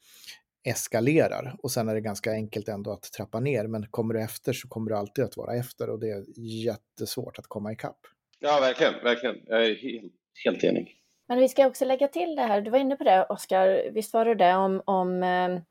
eskalerar. 0.63 1.55
Och 1.63 1.71
sen 1.71 1.89
är 1.89 1.95
det 1.95 2.01
ganska 2.01 2.31
enkelt 2.31 2.67
ändå 2.67 2.91
att 2.91 3.03
trappa 3.03 3.39
ner, 3.39 3.67
men 3.67 3.87
kommer 3.87 4.13
du 4.13 4.21
efter 4.21 4.53
så 4.53 4.67
kommer 4.67 4.91
du 4.91 4.97
alltid 4.97 5.25
att 5.25 5.37
vara 5.37 5.55
efter 5.55 5.89
och 5.89 5.99
det 5.99 6.09
är 6.09 6.23
jättesvårt 6.65 7.39
att 7.39 7.47
komma 7.47 7.71
ikapp. 7.71 7.99
Ja, 8.39 8.59
verkligen, 8.61 8.93
verkligen. 9.03 9.35
Jag 9.45 9.65
är 9.65 9.75
helt, 9.75 10.13
helt 10.45 10.63
enig. 10.63 10.99
Men 11.27 11.39
vi 11.39 11.49
ska 11.49 11.67
också 11.67 11.85
lägga 11.85 12.07
till 12.07 12.35
det 12.35 12.41
här, 12.41 12.61
du 12.61 12.71
var 12.71 12.79
inne 12.79 12.95
på 12.95 13.03
det 13.03 13.25
Oskar, 13.25 13.91
visst 13.93 14.13
var 14.13 14.25
det 14.25 14.35
det 14.35 14.55
om, 14.55 14.81
om 14.85 15.23
eh, 15.23 15.61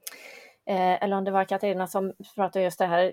eh 0.67 1.03
eller 1.03 1.17
om 1.17 1.25
det 1.25 1.31
var 1.31 1.45
Katarina 1.45 1.87
som 1.87 2.13
pratade 2.35 2.65
just 2.65 2.79
det 2.79 2.87
här. 2.87 3.13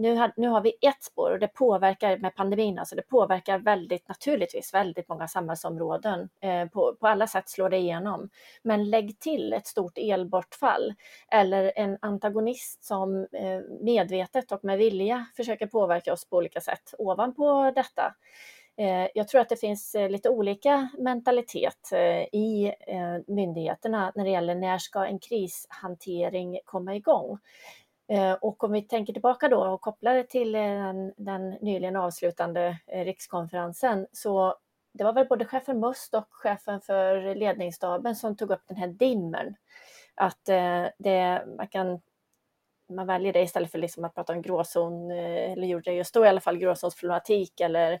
Nu 0.00 0.16
har, 0.16 0.32
nu 0.36 0.48
har 0.48 0.60
vi 0.60 0.72
ett 0.80 1.02
spår 1.02 1.30
och 1.30 1.38
det 1.38 1.48
påverkar 1.48 2.16
med 2.18 2.34
pandemin, 2.34 2.78
alltså 2.78 2.96
det 2.96 3.02
påverkar 3.02 3.58
väldigt 3.58 4.08
naturligtvis 4.08 4.74
väldigt 4.74 5.08
många 5.08 5.28
samhällsområden. 5.28 6.28
Eh, 6.40 6.66
på, 6.68 6.96
på 7.00 7.06
alla 7.06 7.26
sätt 7.26 7.48
slår 7.48 7.68
det 7.68 7.76
igenom. 7.76 8.28
Men 8.62 8.90
lägg 8.90 9.18
till 9.18 9.52
ett 9.52 9.66
stort 9.66 9.98
elbortfall 9.98 10.94
eller 11.30 11.72
en 11.76 11.98
antagonist 12.00 12.84
som 12.84 13.26
eh, 13.32 13.60
medvetet 13.80 14.52
och 14.52 14.64
med 14.64 14.78
vilja 14.78 15.26
försöker 15.36 15.66
påverka 15.66 16.12
oss 16.12 16.24
på 16.28 16.36
olika 16.36 16.60
sätt 16.60 16.94
ovanpå 16.98 17.72
detta. 17.74 18.14
Eh, 18.78 19.08
jag 19.14 19.28
tror 19.28 19.40
att 19.40 19.48
det 19.48 19.56
finns 19.56 19.94
eh, 19.94 20.10
lite 20.10 20.30
olika 20.30 20.88
mentalitet 20.98 21.92
eh, 21.92 22.22
i 22.22 22.74
myndigheterna 23.26 24.12
när 24.14 24.24
det 24.24 24.30
gäller 24.30 24.54
när 24.54 24.78
ska 24.78 25.06
en 25.06 25.18
krishantering 25.18 26.58
komma 26.64 26.94
igång. 26.96 27.38
Och 28.40 28.64
om 28.64 28.72
vi 28.72 28.82
tänker 28.82 29.12
tillbaka 29.12 29.48
då 29.48 29.66
och 29.66 29.80
kopplar 29.80 30.14
det 30.14 30.24
till 30.24 30.52
den, 30.52 31.12
den 31.16 31.50
nyligen 31.50 31.96
avslutande 31.96 32.78
rikskonferensen 32.86 34.06
så 34.12 34.54
det 34.92 35.04
var 35.04 35.12
väl 35.12 35.26
både 35.26 35.44
chefen 35.44 35.80
Must 35.80 36.14
och 36.14 36.26
chefen 36.30 36.80
för 36.80 37.34
ledningsstaben 37.34 38.16
som 38.16 38.36
tog 38.36 38.50
upp 38.50 38.62
den 38.66 38.76
här 38.76 38.88
dimmern. 38.88 39.54
Att 40.14 40.44
det, 40.98 41.44
man 41.56 41.68
kan 41.68 42.00
man 42.88 43.06
väljer 43.06 43.32
det 43.32 43.42
istället 43.42 43.70
för 43.70 43.78
liksom 43.78 44.04
att 44.04 44.14
prata 44.14 44.32
om 44.32 44.42
gråzon, 44.42 45.10
eller 45.10 45.66
gjorde 45.66 45.90
det 45.90 45.96
just 45.96 46.14
då 46.14 46.24
i 46.24 46.28
alla 46.28 46.40
fall, 46.40 46.58
gråzonsproblematik 46.58 47.60
eller 47.60 48.00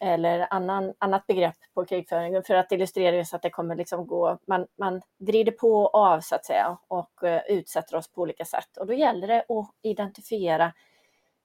eller 0.00 0.46
annan, 0.50 0.94
annat 0.98 1.26
begrepp 1.26 1.56
på 1.74 1.84
krigföring 1.84 2.42
för 2.42 2.54
att 2.54 2.72
illustrera 2.72 3.24
så 3.24 3.36
att 3.36 3.42
det 3.42 3.50
kommer 3.50 3.76
liksom 3.76 4.06
gå, 4.06 4.38
man, 4.46 4.66
man 4.78 5.02
vrider 5.18 5.52
på 5.52 5.82
och 5.82 5.94
av 5.94 6.20
så 6.20 6.34
att 6.34 6.44
säga 6.44 6.78
och 6.88 7.24
eh, 7.24 7.42
utsätter 7.48 7.96
oss 7.96 8.12
på 8.12 8.20
olika 8.20 8.44
sätt 8.44 8.76
och 8.76 8.86
då 8.86 8.92
gäller 8.92 9.26
det 9.26 9.44
att 9.48 9.70
identifiera 9.82 10.72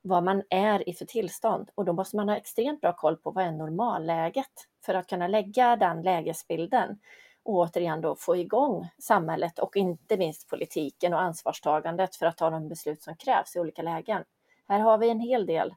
vad 0.01 0.23
man 0.23 0.43
är 0.49 0.89
i 0.89 0.93
för 0.93 1.05
tillstånd 1.05 1.69
och 1.75 1.85
då 1.85 1.93
måste 1.93 2.15
man 2.15 2.29
ha 2.29 2.35
extremt 2.35 2.81
bra 2.81 2.93
koll 2.93 3.17
på 3.17 3.31
vad 3.31 3.45
är 3.45 3.51
normalläget 3.51 4.51
för 4.85 4.93
att 4.93 5.07
kunna 5.07 5.27
lägga 5.27 5.75
den 5.75 6.01
lägesbilden 6.01 6.99
och 7.43 7.53
återigen 7.53 8.01
då 8.01 8.15
få 8.15 8.35
igång 8.35 8.89
samhället 8.99 9.59
och 9.59 9.75
inte 9.75 10.17
minst 10.17 10.49
politiken 10.49 11.13
och 11.13 11.21
ansvarstagandet 11.21 12.15
för 12.15 12.25
att 12.25 12.37
ta 12.37 12.49
de 12.49 12.67
beslut 12.67 13.03
som 13.03 13.15
krävs 13.15 13.55
i 13.55 13.59
olika 13.59 13.81
lägen. 13.81 14.23
Här 14.67 14.79
har 14.79 14.97
vi 14.97 15.09
en 15.09 15.19
hel 15.19 15.45
del 15.45 15.75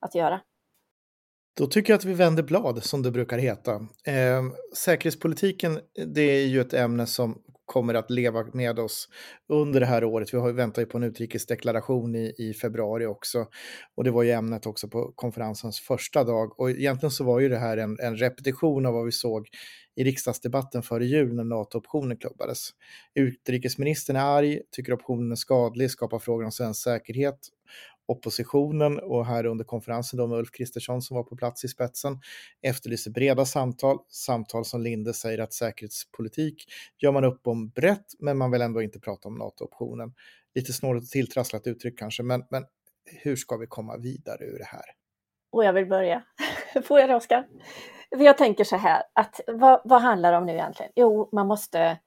att 0.00 0.14
göra. 0.14 0.40
Då 1.58 1.66
tycker 1.66 1.92
jag 1.92 1.98
att 1.98 2.04
vi 2.04 2.14
vänder 2.14 2.42
blad, 2.42 2.84
som 2.84 3.02
det 3.02 3.10
brukar 3.10 3.38
heta. 3.38 3.72
Eh, 4.06 4.44
säkerhetspolitiken, 4.76 5.80
det 6.06 6.22
är 6.22 6.46
ju 6.46 6.60
ett 6.60 6.74
ämne 6.74 7.06
som 7.06 7.38
kommer 7.64 7.94
att 7.94 8.10
leva 8.10 8.44
med 8.52 8.78
oss 8.78 9.08
under 9.48 9.80
det 9.80 9.86
här 9.86 10.04
året. 10.04 10.34
Vi 10.34 10.38
har, 10.38 10.52
väntar 10.52 10.82
ju 10.82 10.86
på 10.86 10.98
en 10.98 11.04
utrikesdeklaration 11.04 12.14
i, 12.14 12.34
i 12.38 12.54
februari 12.54 13.06
också. 13.06 13.46
Och 13.96 14.04
det 14.04 14.10
var 14.10 14.22
ju 14.22 14.30
ämnet 14.30 14.66
också 14.66 14.88
på 14.88 15.12
konferensens 15.14 15.80
första 15.80 16.24
dag. 16.24 16.60
Och 16.60 16.70
egentligen 16.70 17.10
så 17.10 17.24
var 17.24 17.40
ju 17.40 17.48
det 17.48 17.58
här 17.58 17.76
en, 17.76 17.96
en 18.00 18.16
repetition 18.16 18.86
av 18.86 18.94
vad 18.94 19.04
vi 19.04 19.12
såg 19.12 19.48
i 19.96 20.04
riksdagsdebatten 20.04 20.82
före 20.82 21.06
jul 21.06 21.34
när 21.34 21.44
NATO-optionen 21.44 22.16
klubbades. 22.16 22.70
Utrikesministern 23.14 24.16
är 24.16 24.38
arg, 24.38 24.60
tycker 24.72 24.92
optionen 24.92 25.32
är 25.32 25.36
skadlig, 25.36 25.90
skapar 25.90 26.18
frågor 26.18 26.44
om 26.44 26.52
svensk 26.52 26.82
säkerhet 26.82 27.38
oppositionen 28.08 28.98
och 28.98 29.26
här 29.26 29.46
under 29.46 29.64
konferensen 29.64 30.16
då 30.16 30.26
med 30.26 30.38
Ulf 30.38 30.50
Kristersson 30.50 31.02
som 31.02 31.16
var 31.16 31.24
på 31.24 31.36
plats 31.36 31.64
i 31.64 31.68
spetsen 31.68 32.20
efterlyser 32.62 33.10
breda 33.10 33.44
samtal, 33.44 33.98
samtal 34.08 34.64
som 34.64 34.82
Linde 34.82 35.14
säger 35.14 35.38
att 35.38 35.52
säkerhetspolitik 35.52 36.64
gör 36.98 37.12
man 37.12 37.24
upp 37.24 37.46
om 37.46 37.68
brett 37.68 38.06
men 38.18 38.38
man 38.38 38.50
vill 38.50 38.62
ändå 38.62 38.82
inte 38.82 39.00
prata 39.00 39.28
om 39.28 39.34
NATO-optionen. 39.34 40.14
Lite 40.54 40.72
snårigt 40.72 41.04
och 41.04 41.10
tilltrasslat 41.10 41.66
uttryck 41.66 41.98
kanske, 41.98 42.22
men, 42.22 42.44
men 42.50 42.64
hur 43.22 43.36
ska 43.36 43.56
vi 43.56 43.66
komma 43.66 43.96
vidare 43.96 44.44
ur 44.44 44.58
det 44.58 44.64
här? 44.64 44.84
Och 45.52 45.64
jag 45.64 45.72
vill 45.72 45.86
börja. 45.86 46.22
Får 46.84 47.00
jag 47.00 47.08
det, 47.08 47.16
Oskar? 47.16 47.46
För 48.16 48.24
jag 48.24 48.38
tänker 48.38 48.64
så 48.64 48.76
här, 48.76 49.02
att 49.12 49.40
vad, 49.46 49.80
vad 49.84 50.02
handlar 50.02 50.32
det 50.32 50.38
om 50.38 50.46
nu 50.46 50.52
egentligen? 50.52 50.92
Jo, 50.94 51.28
man 51.32 51.46
måste 51.46 51.98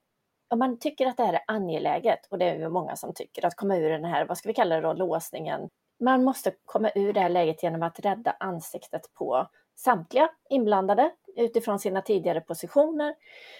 om 0.52 0.58
man 0.58 0.78
tycker 0.78 1.06
att 1.06 1.16
det 1.16 1.24
här 1.24 1.32
är 1.32 1.44
angeläget, 1.46 2.26
och 2.30 2.38
det 2.38 2.44
är 2.44 2.58
ju 2.58 2.68
många 2.68 2.96
som 2.96 3.14
tycker, 3.14 3.46
att 3.46 3.56
komma 3.56 3.76
ur 3.76 3.90
den 3.90 4.04
här, 4.04 4.26
vad 4.26 4.38
ska 4.38 4.48
vi 4.48 4.54
kalla 4.54 4.74
det 4.74 4.80
då, 4.80 4.92
låsningen 4.92 5.68
man 6.02 6.24
måste 6.24 6.52
komma 6.64 6.90
ur 6.94 7.12
det 7.12 7.20
här 7.20 7.28
läget 7.28 7.62
genom 7.62 7.82
att 7.82 8.00
rädda 8.00 8.36
ansiktet 8.40 9.14
på 9.14 9.48
samtliga 9.76 10.30
inblandade 10.50 11.10
utifrån 11.36 11.78
sina 11.78 12.02
tidigare 12.02 12.40
positioner, 12.40 13.14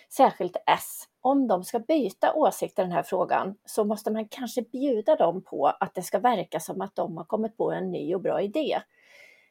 särskilt 0.08 0.56
S. 0.66 1.04
Om 1.20 1.48
de 1.48 1.64
ska 1.64 1.78
byta 1.78 2.32
åsikt 2.32 2.78
i 2.78 2.82
den 2.82 2.92
här 2.92 3.02
frågan 3.02 3.54
så 3.64 3.84
måste 3.84 4.10
man 4.10 4.28
kanske 4.28 4.62
bjuda 4.62 5.16
dem 5.16 5.42
på 5.42 5.66
att 5.66 5.94
det 5.94 6.02
ska 6.02 6.18
verka 6.18 6.60
som 6.60 6.80
att 6.80 6.96
de 6.96 7.16
har 7.16 7.24
kommit 7.24 7.56
på 7.56 7.72
en 7.72 7.90
ny 7.90 8.14
och 8.14 8.20
bra 8.20 8.40
idé. 8.42 8.80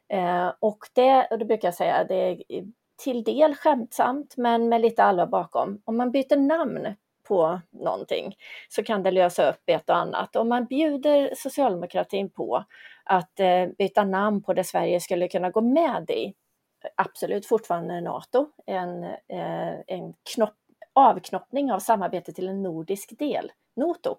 Eh, 0.08 0.54
och 0.60 0.80
det, 0.94 1.28
och 1.32 1.38
det 1.38 1.46
brukar 1.46 1.68
jag 1.68 1.76
säga, 1.76 2.04
det 2.04 2.16
är 2.16 2.66
till 3.04 3.24
del 3.24 3.56
skämtsamt 3.56 4.38
men 4.38 4.70
med 4.70 4.82
lite 4.82 5.04
allvar 5.04 5.26
bakom. 5.28 5.82
Om 5.86 5.98
man 5.98 6.12
byter 6.12 6.38
namn 6.38 6.96
på 7.24 7.62
någonting 7.70 8.36
så 8.70 8.84
kan 8.84 9.04
det 9.04 9.12
lösa 9.12 9.50
upp 9.50 9.62
ett 9.66 9.90
och 9.90 9.96
annat. 9.96 10.36
Om 10.36 10.50
man 10.50 10.66
bjuder 10.66 11.34
socialdemokratin 11.36 12.30
på 12.30 12.66
att 13.04 13.40
eh, 13.40 13.66
byta 13.78 14.04
namn 14.04 14.44
på 14.44 14.54
det 14.54 14.64
Sverige 14.64 15.00
skulle 15.00 15.28
kunna 15.28 15.50
gå 15.50 15.62
med 15.62 16.10
i, 16.10 16.34
absolut 16.96 17.46
fortfarande 17.46 18.02
NATO, 18.02 18.48
en, 18.66 19.04
eh, 19.04 19.80
en 19.88 20.14
knopp, 20.36 20.56
avknoppning 20.94 21.72
av 21.72 21.80
samarbetet 21.80 22.36
till 22.36 22.48
en 22.48 22.64
nordisk 22.64 23.20
del, 23.20 23.52
Noto, 23.76 24.16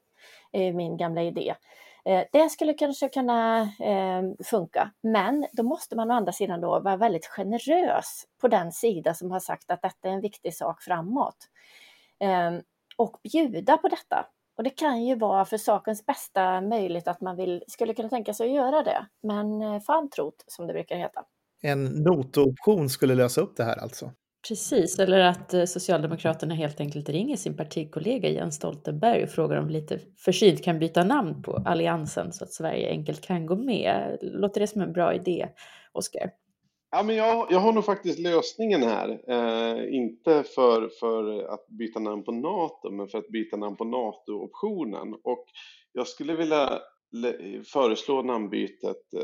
är 0.52 0.72
min 0.72 0.96
gamla 0.96 1.22
idé. 1.22 1.54
Eh, 2.04 2.24
det 2.32 2.48
skulle 2.48 2.74
kanske 2.74 3.08
kunna 3.08 3.60
eh, 3.60 4.44
funka, 4.44 4.90
men 5.00 5.46
då 5.52 5.62
måste 5.62 5.96
man 5.96 6.10
å 6.10 6.14
andra 6.14 6.32
sidan 6.32 6.60
då 6.60 6.80
vara 6.80 6.96
väldigt 6.96 7.26
generös 7.26 8.24
på 8.40 8.48
den 8.48 8.72
sida 8.72 9.14
som 9.14 9.30
har 9.30 9.40
sagt 9.40 9.70
att 9.70 9.82
detta 9.82 10.08
är 10.08 10.12
en 10.12 10.20
viktig 10.20 10.54
sak 10.54 10.82
framåt 10.82 11.36
eh, 12.18 12.52
och 12.96 13.20
bjuda 13.32 13.76
på 13.76 13.88
detta. 13.88 14.26
Och 14.56 14.64
det 14.64 14.70
kan 14.70 15.04
ju 15.04 15.14
vara 15.14 15.44
för 15.44 15.56
sakens 15.56 16.06
bästa 16.06 16.60
möjligt 16.60 17.08
att 17.08 17.20
man 17.20 17.36
vill, 17.36 17.62
skulle 17.68 17.94
kunna 17.94 18.08
tänka 18.08 18.34
sig 18.34 18.48
att 18.48 18.54
göra 18.54 18.82
det. 18.82 19.06
Men 19.22 19.62
eh, 19.62 19.80
fan 19.80 20.10
trot, 20.10 20.44
som 20.46 20.66
det 20.66 20.72
brukar 20.72 20.96
heta. 20.96 21.24
En 21.62 21.84
notoption 21.84 22.88
skulle 22.88 23.14
lösa 23.14 23.40
upp 23.40 23.56
det 23.56 23.64
här 23.64 23.78
alltså? 23.78 24.10
Precis, 24.48 24.98
eller 24.98 25.18
att 25.18 25.54
eh, 25.54 25.64
Socialdemokraterna 25.64 26.54
helt 26.54 26.80
enkelt 26.80 27.08
ringer 27.08 27.36
sin 27.36 27.56
partikollega 27.56 28.28
Jens 28.28 28.54
Stoltenberg 28.54 29.22
och 29.24 29.30
frågar 29.30 29.56
om 29.56 29.68
lite 29.68 29.98
försynt 30.24 30.64
kan 30.64 30.78
byta 30.78 31.04
namn 31.04 31.42
på 31.42 31.62
Alliansen 31.66 32.32
så 32.32 32.44
att 32.44 32.52
Sverige 32.52 32.90
enkelt 32.90 33.20
kan 33.20 33.46
gå 33.46 33.56
med. 33.56 34.18
Låter 34.22 34.60
det 34.60 34.66
som 34.66 34.80
en 34.80 34.92
bra 34.92 35.14
idé, 35.14 35.48
Oskar? 35.92 36.30
Ja, 36.94 37.02
men 37.02 37.16
jag, 37.16 37.46
jag 37.50 37.58
har 37.58 37.72
nog 37.72 37.84
faktiskt 37.84 38.18
lösningen 38.18 38.82
här. 38.82 39.20
Eh, 39.28 39.94
inte 39.94 40.42
för, 40.42 40.88
för 41.00 41.44
att 41.54 41.66
byta 41.68 42.00
namn 42.00 42.24
på 42.24 42.32
NATO, 42.32 42.90
men 42.90 43.08
för 43.08 43.18
att 43.18 43.28
byta 43.28 43.56
namn 43.56 43.76
på 43.76 43.84
NATO-optionen. 43.84 45.14
Och 45.24 45.44
jag 45.92 46.08
skulle 46.08 46.34
vilja 46.34 46.80
föreslå 47.72 48.22
namnbytet 48.22 49.14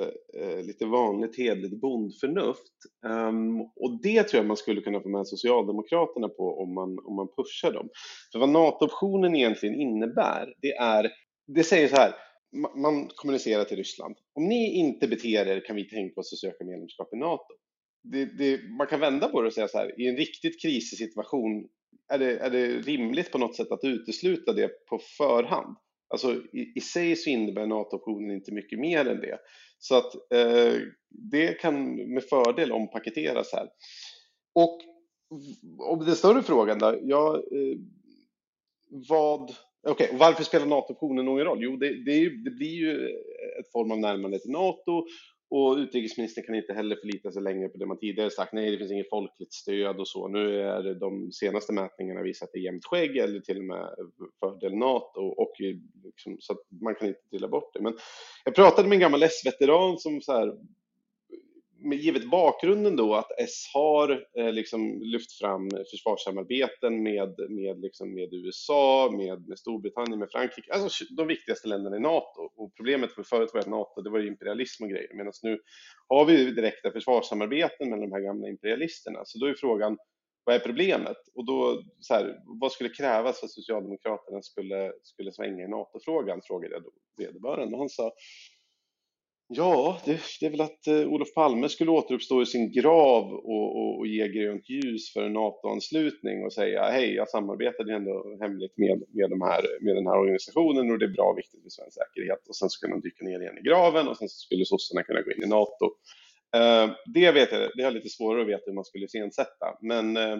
eh, 0.40 0.66
lite 0.66 0.86
vanligt 0.86 1.38
hedligt 1.38 1.80
bondförnuft. 1.80 2.74
Um, 3.06 3.60
och 3.60 4.00
det 4.02 4.22
tror 4.22 4.38
jag 4.38 4.46
man 4.46 4.56
skulle 4.56 4.80
kunna 4.80 5.00
få 5.00 5.08
med 5.08 5.26
Socialdemokraterna 5.26 6.28
på 6.28 6.62
om 6.62 6.74
man, 6.74 6.98
om 7.04 7.16
man 7.16 7.28
pushar 7.36 7.72
dem. 7.72 7.88
För 8.32 8.38
vad 8.38 8.48
NATO-optionen 8.48 9.36
egentligen 9.36 9.80
innebär, 9.80 10.54
det 10.62 10.72
är, 10.72 11.10
det 11.46 11.64
säger 11.64 11.88
så 11.88 11.96
här, 11.96 12.14
man 12.76 13.08
kommunicerar 13.08 13.64
till 13.64 13.76
Ryssland. 13.76 14.16
Om 14.34 14.48
ni 14.48 14.74
inte 14.74 15.08
beter 15.08 15.46
er 15.46 15.64
kan 15.66 15.76
vi 15.76 15.84
tänka 15.84 16.20
oss 16.20 16.32
att 16.32 16.38
söka 16.38 16.64
medlemskap 16.64 17.14
i 17.14 17.16
NATO. 17.16 17.54
Det, 18.02 18.24
det, 18.24 18.60
man 18.78 18.86
kan 18.86 19.00
vända 19.00 19.28
på 19.28 19.42
det 19.42 19.46
och 19.46 19.54
säga 19.54 19.68
så 19.68 19.78
här, 19.78 20.00
i 20.00 20.08
en 20.08 20.16
riktigt 20.16 20.62
krisig 20.62 20.98
situation, 20.98 21.68
är 22.08 22.18
det, 22.18 22.38
är 22.38 22.50
det 22.50 22.66
rimligt 22.66 23.32
på 23.32 23.38
något 23.38 23.56
sätt 23.56 23.72
att 23.72 23.84
utesluta 23.84 24.52
det 24.52 24.68
på 24.86 24.98
förhand? 25.18 25.76
Alltså 26.08 26.34
i, 26.52 26.72
i 26.74 26.80
sig 26.80 27.16
så 27.16 27.30
innebär 27.30 27.66
NATO-optionen 27.66 28.30
inte 28.30 28.52
mycket 28.52 28.78
mer 28.78 29.08
än 29.08 29.20
det. 29.20 29.38
Så 29.78 29.94
att 29.96 30.14
eh, 30.14 30.74
det 31.08 31.60
kan 31.60 31.96
med 32.14 32.24
fördel 32.24 32.72
ompaketeras 32.72 33.52
här. 33.52 33.68
Och 34.54 34.78
om 35.78 36.04
den 36.04 36.16
större 36.16 36.42
frågan 36.42 36.78
då, 36.78 36.98
ja, 37.02 37.36
eh, 37.36 37.78
vad 39.08 39.54
Okej, 39.82 40.06
okay, 40.06 40.18
varför 40.18 40.44
spelar 40.44 40.66
NATO-optionen 40.66 41.24
någon 41.24 41.44
roll? 41.44 41.62
Jo, 41.62 41.76
det, 41.76 42.04
det, 42.04 42.28
det, 42.44 42.50
blir 42.50 42.74
ju 42.74 43.08
ett 43.60 43.72
form 43.72 43.90
av 43.90 43.98
närmande 43.98 44.38
till 44.38 44.50
NATO 44.50 45.04
och 45.50 45.76
utrikesministern 45.76 46.44
kan 46.44 46.54
inte 46.54 46.72
heller 46.72 46.96
förlita 46.96 47.32
sig 47.32 47.42
längre 47.42 47.68
på 47.68 47.78
det 47.78 47.86
man 47.86 47.98
tidigare 47.98 48.30
sagt. 48.30 48.52
Nej, 48.52 48.70
det 48.70 48.78
finns 48.78 48.92
inget 48.92 49.10
folkligt 49.10 49.52
stöd 49.52 50.00
och 50.00 50.08
så. 50.08 50.28
Nu 50.28 50.60
är 50.60 50.94
de 50.94 51.32
senaste 51.32 51.72
mätningarna 51.72 52.22
visat 52.22 52.46
att 52.46 52.52
det 52.52 52.58
är 52.58 52.62
jämnt 52.62 52.84
skägg 52.84 53.16
eller 53.16 53.40
till 53.40 53.58
och 53.58 53.64
med 53.64 53.88
fördel 54.40 54.74
NATO 54.74 55.20
och 55.20 55.52
liksom, 56.04 56.36
så 56.40 56.52
att 56.52 56.80
man 56.82 56.94
kan 56.94 57.08
inte 57.08 57.20
trilla 57.30 57.48
bort 57.48 57.74
det. 57.74 57.82
Men 57.82 57.94
jag 58.44 58.54
pratade 58.54 58.88
med 58.88 58.96
en 58.96 59.00
gammal 59.00 59.22
S-veteran 59.22 59.98
som 59.98 60.20
så 60.20 60.32
här, 60.32 60.54
med 61.78 61.98
givet 61.98 62.30
bakgrunden 62.30 62.96
då 62.96 63.14
att 63.14 63.30
S 63.38 63.70
har 63.74 64.26
eh, 64.38 64.52
liksom 64.52 65.02
lyft 65.02 65.32
fram 65.32 65.70
försvarssamarbeten 65.90 67.02
med, 67.02 67.34
med, 67.48 67.80
liksom 67.80 68.14
med 68.14 68.34
USA, 68.34 69.10
med, 69.16 69.48
med 69.48 69.58
Storbritannien, 69.58 70.18
med 70.18 70.30
Frankrike, 70.30 70.72
alltså 70.72 71.04
de 71.16 71.26
viktigaste 71.26 71.68
länderna 71.68 71.96
i 71.96 72.00
NATO. 72.00 72.50
Och 72.56 72.74
problemet 72.76 73.12
för 73.12 73.22
förut 73.22 73.50
var 73.52 73.60
att 73.60 73.66
NATO, 73.66 74.02
det 74.02 74.10
var 74.10 74.26
imperialism 74.26 74.84
och 74.84 74.90
grejer, 74.90 75.14
medan 75.14 75.32
nu 75.42 75.58
har 76.08 76.24
vi 76.24 76.50
direkta 76.50 76.90
försvarssamarbeten 76.90 77.90
med 77.90 77.98
de 78.00 78.12
här 78.12 78.20
gamla 78.20 78.48
imperialisterna. 78.48 79.20
Så 79.24 79.38
då 79.38 79.46
är 79.46 79.54
frågan, 79.54 79.98
vad 80.44 80.56
är 80.56 80.60
problemet? 80.60 81.16
Och 81.34 81.46
då, 81.46 81.82
så 82.00 82.14
här, 82.14 82.38
vad 82.60 82.72
skulle 82.72 82.88
krävas 82.88 83.40
för 83.40 83.46
att 83.46 83.52
Socialdemokraterna 83.52 84.42
skulle, 84.42 84.92
skulle 85.02 85.32
svänga 85.32 85.64
i 85.64 85.68
NATO-frågan, 85.68 86.40
frågade 86.44 86.74
jag 86.74 86.82
då 86.82 86.90
vederbörande. 87.16 87.76
Han 87.76 87.88
sa, 87.88 88.12
Ja, 89.50 90.00
det, 90.04 90.20
det, 90.40 90.46
är 90.46 90.50
väl 90.50 90.60
att 90.60 90.86
eh, 90.86 91.08
Olof 91.08 91.34
Palme 91.34 91.68
skulle 91.68 91.90
återuppstå 91.90 92.42
i 92.42 92.46
sin 92.46 92.72
grav 92.72 93.32
och, 93.32 93.76
och, 93.76 93.98
och 93.98 94.06
ge 94.06 94.28
grönt 94.28 94.68
ljus 94.68 95.12
för 95.12 95.22
en 95.22 95.32
NATO-anslutning 95.32 96.44
och 96.44 96.52
säga 96.52 96.90
hej, 96.90 97.14
jag 97.14 97.28
samarbetade 97.28 97.94
ändå 97.94 98.36
hemligt 98.40 98.76
med, 98.76 99.02
med, 99.08 99.30
de 99.30 99.42
här, 99.42 99.62
med 99.80 99.96
den 99.96 100.06
här 100.06 100.18
organisationen 100.18 100.90
och 100.90 100.98
det 100.98 101.04
är 101.04 101.16
bra 101.16 101.24
och 101.24 101.38
viktigt 101.38 101.62
för 101.62 101.70
svensk 101.70 101.94
säkerhet. 101.94 102.48
Och 102.48 102.56
sen 102.56 102.70
skulle 102.70 102.92
de 102.92 103.00
dyka 103.00 103.24
ner 103.24 103.40
igen 103.40 103.58
i 103.58 103.62
graven 103.62 104.08
och 104.08 104.16
sen 104.16 104.28
skulle 104.28 104.64
sossarna 104.64 105.02
kunna 105.02 105.22
gå 105.22 105.32
in 105.32 105.42
i 105.42 105.46
NATO. 105.46 105.86
Eh, 106.56 106.90
det 107.14 107.32
vet 107.32 107.52
jag, 107.52 107.70
det 107.74 107.82
är 107.82 107.90
lite 107.90 108.08
svårare 108.08 108.42
att 108.42 108.48
veta 108.48 108.62
hur 108.66 108.74
man 108.74 108.84
skulle 108.84 109.04
iscensätta, 109.04 109.78
men 109.80 110.16
eh, 110.16 110.38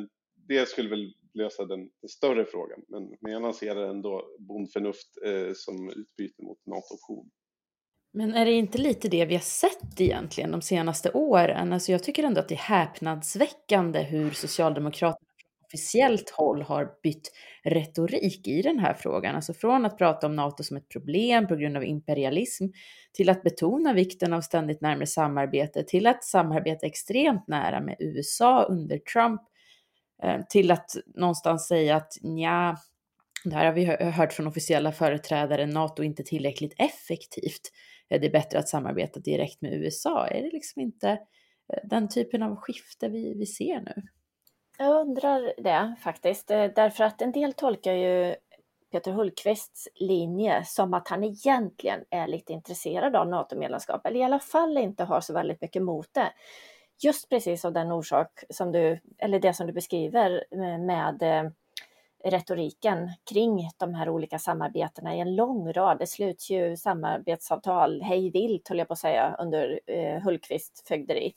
det 0.49 0.69
skulle 0.69 0.91
väl 0.91 1.13
lösa 1.35 1.65
den, 1.65 1.91
den 2.01 2.09
större 2.09 2.45
frågan. 2.45 2.81
Men, 2.89 3.17
men 3.21 3.33
jag 3.33 3.43
lanserar 3.43 3.91
ändå 3.91 4.25
bondförnuft 4.39 5.19
eh, 5.25 5.53
som 5.55 5.91
utbyte 5.91 6.43
mot 6.43 6.67
NATO-option. 6.67 7.31
Men 8.13 8.35
är 8.35 8.45
det 8.45 8.53
inte 8.53 8.79
lite 8.79 9.09
det 9.09 9.25
vi 9.25 9.35
har 9.35 9.43
sett 9.43 10.01
egentligen 10.01 10.51
de 10.51 10.63
senaste 10.63 11.11
åren? 11.11 11.73
Alltså 11.73 11.93
jag 11.93 12.03
tycker 12.03 12.25
ändå 12.25 12.41
att 12.41 12.49
det 12.49 12.55
är 12.55 12.59
häpnadsväckande 12.59 14.03
hur 14.03 14.31
Socialdemokraterna 14.31 15.29
från 15.41 15.67
officiellt 15.67 16.31
håll 16.31 16.63
har 16.63 16.91
bytt 17.03 17.33
retorik 17.65 18.49
i 18.49 18.63
den 18.63 18.79
här 18.79 18.95
frågan. 18.95 19.35
Alltså 19.35 19.55
från 19.55 19.87
att 19.87 19.99
prata 19.99 20.27
om 20.27 20.37
NATO 20.37 20.63
som 20.63 20.77
ett 20.77 20.89
problem 20.89 21.47
på 21.47 21.57
grund 21.57 21.77
av 21.77 21.85
imperialism 21.85 22.65
till 23.13 23.29
att 23.29 23.43
betona 23.43 23.93
vikten 23.93 24.33
av 24.33 24.41
ständigt 24.41 24.81
närmare 24.81 25.07
samarbete, 25.07 25.83
till 25.83 26.07
att 26.07 26.25
samarbeta 26.25 26.87
extremt 26.87 27.49
nära 27.49 27.81
med 27.81 27.97
USA 27.99 28.63
under 28.63 28.99
Trump, 28.99 29.41
eh, 30.23 30.41
till 30.49 30.71
att 30.71 30.91
någonstans 31.15 31.67
säga 31.67 31.97
att 31.97 32.13
ja, 32.21 32.77
det 33.45 33.55
här 33.55 33.65
har 33.65 33.73
vi 33.73 33.85
hört 34.11 34.33
från 34.33 34.47
officiella 34.47 34.93
företrädare, 34.93 35.67
NATO 35.67 36.03
är 36.03 36.07
inte 36.07 36.23
tillräckligt 36.23 36.75
effektivt 36.79 37.71
Eh, 38.11 38.21
det 38.21 38.27
är 38.27 38.31
bättre 38.31 38.59
att 38.59 38.69
samarbeta 38.69 39.21
direkt 39.21 39.61
med 39.61 39.73
USA? 39.73 40.27
Är 40.27 40.43
det 40.43 40.51
liksom 40.53 40.83
inte 40.83 41.11
eh, 41.73 41.81
den 41.85 42.09
typen 42.09 42.43
av 42.43 42.57
skifte 42.57 43.09
vi, 43.09 43.35
vi 43.35 43.47
ser 43.47 43.81
nu? 43.81 44.03
Jag 44.79 45.01
undrar 45.01 45.53
det 45.59 45.95
faktiskt, 46.01 46.51
eh, 46.51 46.65
därför 46.65 47.05
att 47.05 47.23
en 47.23 47.33
del 47.33 47.53
tolkar 47.53 47.93
ju 47.93 48.35
Peter 48.93 49.13
Hultqvists 49.13 49.89
linje 49.95 50.65
som 50.65 50.95
att 50.95 51.09
han 51.09 51.25
egentligen 51.25 52.05
är 52.11 52.27
lite 52.27 52.53
intresserad 52.53 53.17
av 53.17 53.29
NATO-medlemskap, 53.29 54.07
eller 54.07 54.21
i 54.21 54.23
alla 54.23 54.39
fall 54.39 54.77
inte 54.77 55.05
har 55.05 55.21
så 55.21 55.33
väldigt 55.33 55.61
mycket 55.61 55.81
emot 55.81 56.09
det. 56.13 56.33
Just 57.05 57.29
precis 57.29 57.65
av 57.65 57.73
den 57.73 57.93
orsak 57.93 58.45
som 58.51 58.73
du, 58.73 59.01
eller 59.19 59.41
det 59.41 59.55
som 59.55 59.67
du 59.67 59.73
beskriver 59.73 60.45
med 60.79 61.23
retoriken 62.25 63.11
kring 63.31 63.71
de 63.77 63.95
här 63.95 64.09
olika 64.09 64.39
samarbetena 64.39 65.17
i 65.17 65.21
en 65.21 65.37
lång 65.37 65.73
rad. 65.73 65.99
Det 65.99 66.07
sluts 66.07 66.51
ju 66.51 66.77
samarbetsavtal 66.77 68.03
hej 68.03 68.31
vilt, 68.31 68.69
höll 68.69 68.79
jag 68.79 68.89
på 68.89 68.93
att 68.93 68.99
säga, 68.99 69.37
under 69.39 69.81
eh, 69.87 70.23
Hultqvist 70.23 70.89
fögderi. 70.89 71.35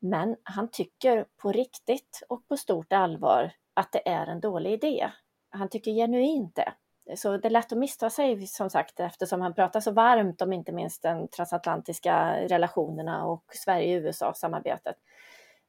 Men 0.00 0.36
han 0.42 0.70
tycker 0.70 1.26
på 1.36 1.52
riktigt 1.52 2.22
och 2.28 2.48
på 2.48 2.56
stort 2.56 2.92
allvar 2.92 3.52
att 3.74 3.92
det 3.92 4.08
är 4.08 4.26
en 4.26 4.40
dålig 4.40 4.72
idé 4.72 5.10
han 5.54 5.68
tycker 5.68 5.90
genuint 5.90 6.54
det. 6.56 6.72
Så 7.16 7.36
det 7.36 7.48
är 7.48 7.50
lätt 7.50 7.72
att 7.72 7.78
missta 7.78 8.10
sig 8.10 8.46
som 8.46 8.70
sagt 8.70 9.00
eftersom 9.00 9.40
han 9.40 9.54
pratar 9.54 9.80
så 9.80 9.90
varmt 9.90 10.42
om 10.42 10.52
inte 10.52 10.72
minst 10.72 11.02
den 11.02 11.28
transatlantiska 11.28 12.36
relationerna 12.48 13.24
och 13.24 13.44
Sverige-USA-samarbetet. 13.52 14.96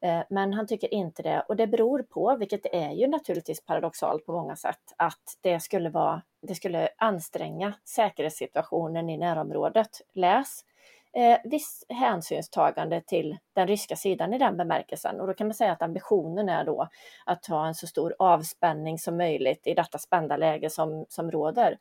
Eh, 0.05 0.23
men 0.29 0.53
han 0.53 0.67
tycker 0.67 0.93
inte 0.93 1.23
det 1.23 1.43
och 1.47 1.55
det 1.55 1.67
beror 1.67 2.03
på, 2.03 2.35
vilket 2.35 2.65
är 2.65 2.91
ju 2.91 3.07
naturligtvis 3.07 3.65
paradoxalt 3.65 4.25
på 4.25 4.31
många 4.31 4.55
sätt, 4.55 4.93
att 4.97 5.37
det 5.41 5.59
skulle, 5.59 5.89
vara, 5.89 6.21
det 6.41 6.55
skulle 6.55 6.89
anstränga 6.97 7.73
säkerhetssituationen 7.85 9.09
i 9.09 9.17
närområdet. 9.17 10.01
Läs 10.13 10.65
eh, 11.13 11.37
viss 11.43 11.85
hänsynstagande 11.89 13.01
till 13.01 13.37
den 13.53 13.67
ryska 13.67 13.95
sidan 13.95 14.33
i 14.33 14.37
den 14.37 14.57
bemärkelsen. 14.57 15.21
Och 15.21 15.27
då 15.27 15.33
kan 15.33 15.47
man 15.47 15.53
säga 15.53 15.71
att 15.71 15.81
ambitionen 15.81 16.49
är 16.49 16.65
då 16.65 16.87
att 17.25 17.45
ha 17.45 17.67
en 17.67 17.75
så 17.75 17.87
stor 17.87 18.15
avspänning 18.19 18.99
som 18.99 19.17
möjligt 19.17 19.67
i 19.67 19.73
detta 19.73 19.97
spända 19.97 20.37
läge 20.37 20.69
som, 20.69 21.05
som 21.09 21.31
råder. 21.31 21.77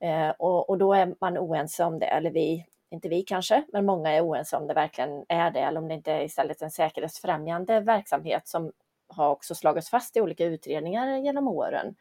Eh, 0.00 0.30
och, 0.38 0.70
och 0.70 0.78
då 0.78 0.94
är 0.94 1.14
man 1.20 1.38
oense 1.38 1.84
om 1.84 1.98
det, 1.98 2.06
eller 2.06 2.30
vi, 2.30 2.66
inte 2.94 3.08
vi 3.08 3.22
kanske, 3.22 3.64
men 3.72 3.86
många 3.86 4.10
är 4.10 4.26
oense 4.26 4.56
om 4.56 4.66
det 4.66 4.74
verkligen 4.74 5.24
är 5.28 5.50
det, 5.50 5.60
eller 5.60 5.80
om 5.80 5.88
det 5.88 5.94
inte 5.94 6.12
är 6.12 6.24
istället 6.24 6.62
en 6.62 6.70
säkerhetsfrämjande 6.70 7.80
verksamhet 7.80 8.48
som 8.48 8.72
har 9.08 9.30
också 9.30 9.54
slagits 9.54 9.90
fast 9.90 10.16
i 10.16 10.20
olika 10.20 10.44
utredningar 10.44 11.16
genom 11.16 11.48
åren 11.48 11.94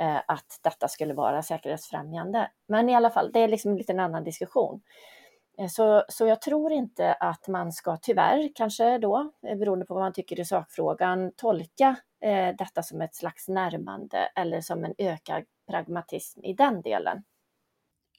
eh, 0.00 0.16
att 0.26 0.60
detta 0.62 0.88
skulle 0.88 1.14
vara 1.14 1.42
säkerhetsfrämjande. 1.42 2.50
Men 2.68 2.88
i 2.88 2.94
alla 2.94 3.10
fall, 3.10 3.32
det 3.32 3.40
är 3.40 3.48
liksom 3.48 3.70
en 3.70 3.76
liten 3.76 4.00
annan 4.00 4.24
diskussion. 4.24 4.80
Eh, 5.58 5.68
så, 5.68 6.04
så 6.08 6.26
jag 6.26 6.42
tror 6.42 6.72
inte 6.72 7.12
att 7.12 7.48
man 7.48 7.72
ska, 7.72 7.96
tyvärr 7.96 8.50
kanske 8.54 8.98
då, 8.98 9.32
eh, 9.46 9.56
beroende 9.56 9.86
på 9.86 9.94
vad 9.94 10.02
man 10.02 10.12
tycker 10.12 10.40
i 10.40 10.44
sakfrågan, 10.44 11.32
tolka 11.36 11.96
eh, 12.20 12.56
detta 12.58 12.82
som 12.82 13.00
ett 13.00 13.14
slags 13.14 13.48
närmande 13.48 14.18
eller 14.36 14.60
som 14.60 14.84
en 14.84 14.94
ökad 14.98 15.44
pragmatism 15.70 16.44
i 16.44 16.52
den 16.52 16.82
delen. 16.82 17.22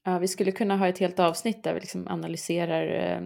Ja, 0.07 0.19
vi 0.19 0.27
skulle 0.27 0.51
kunna 0.51 0.77
ha 0.77 0.87
ett 0.87 0.99
helt 0.99 1.19
avsnitt 1.19 1.63
där 1.63 1.73
vi 1.73 1.79
liksom 1.79 2.07
analyserar 2.07 3.13
eh, 3.13 3.21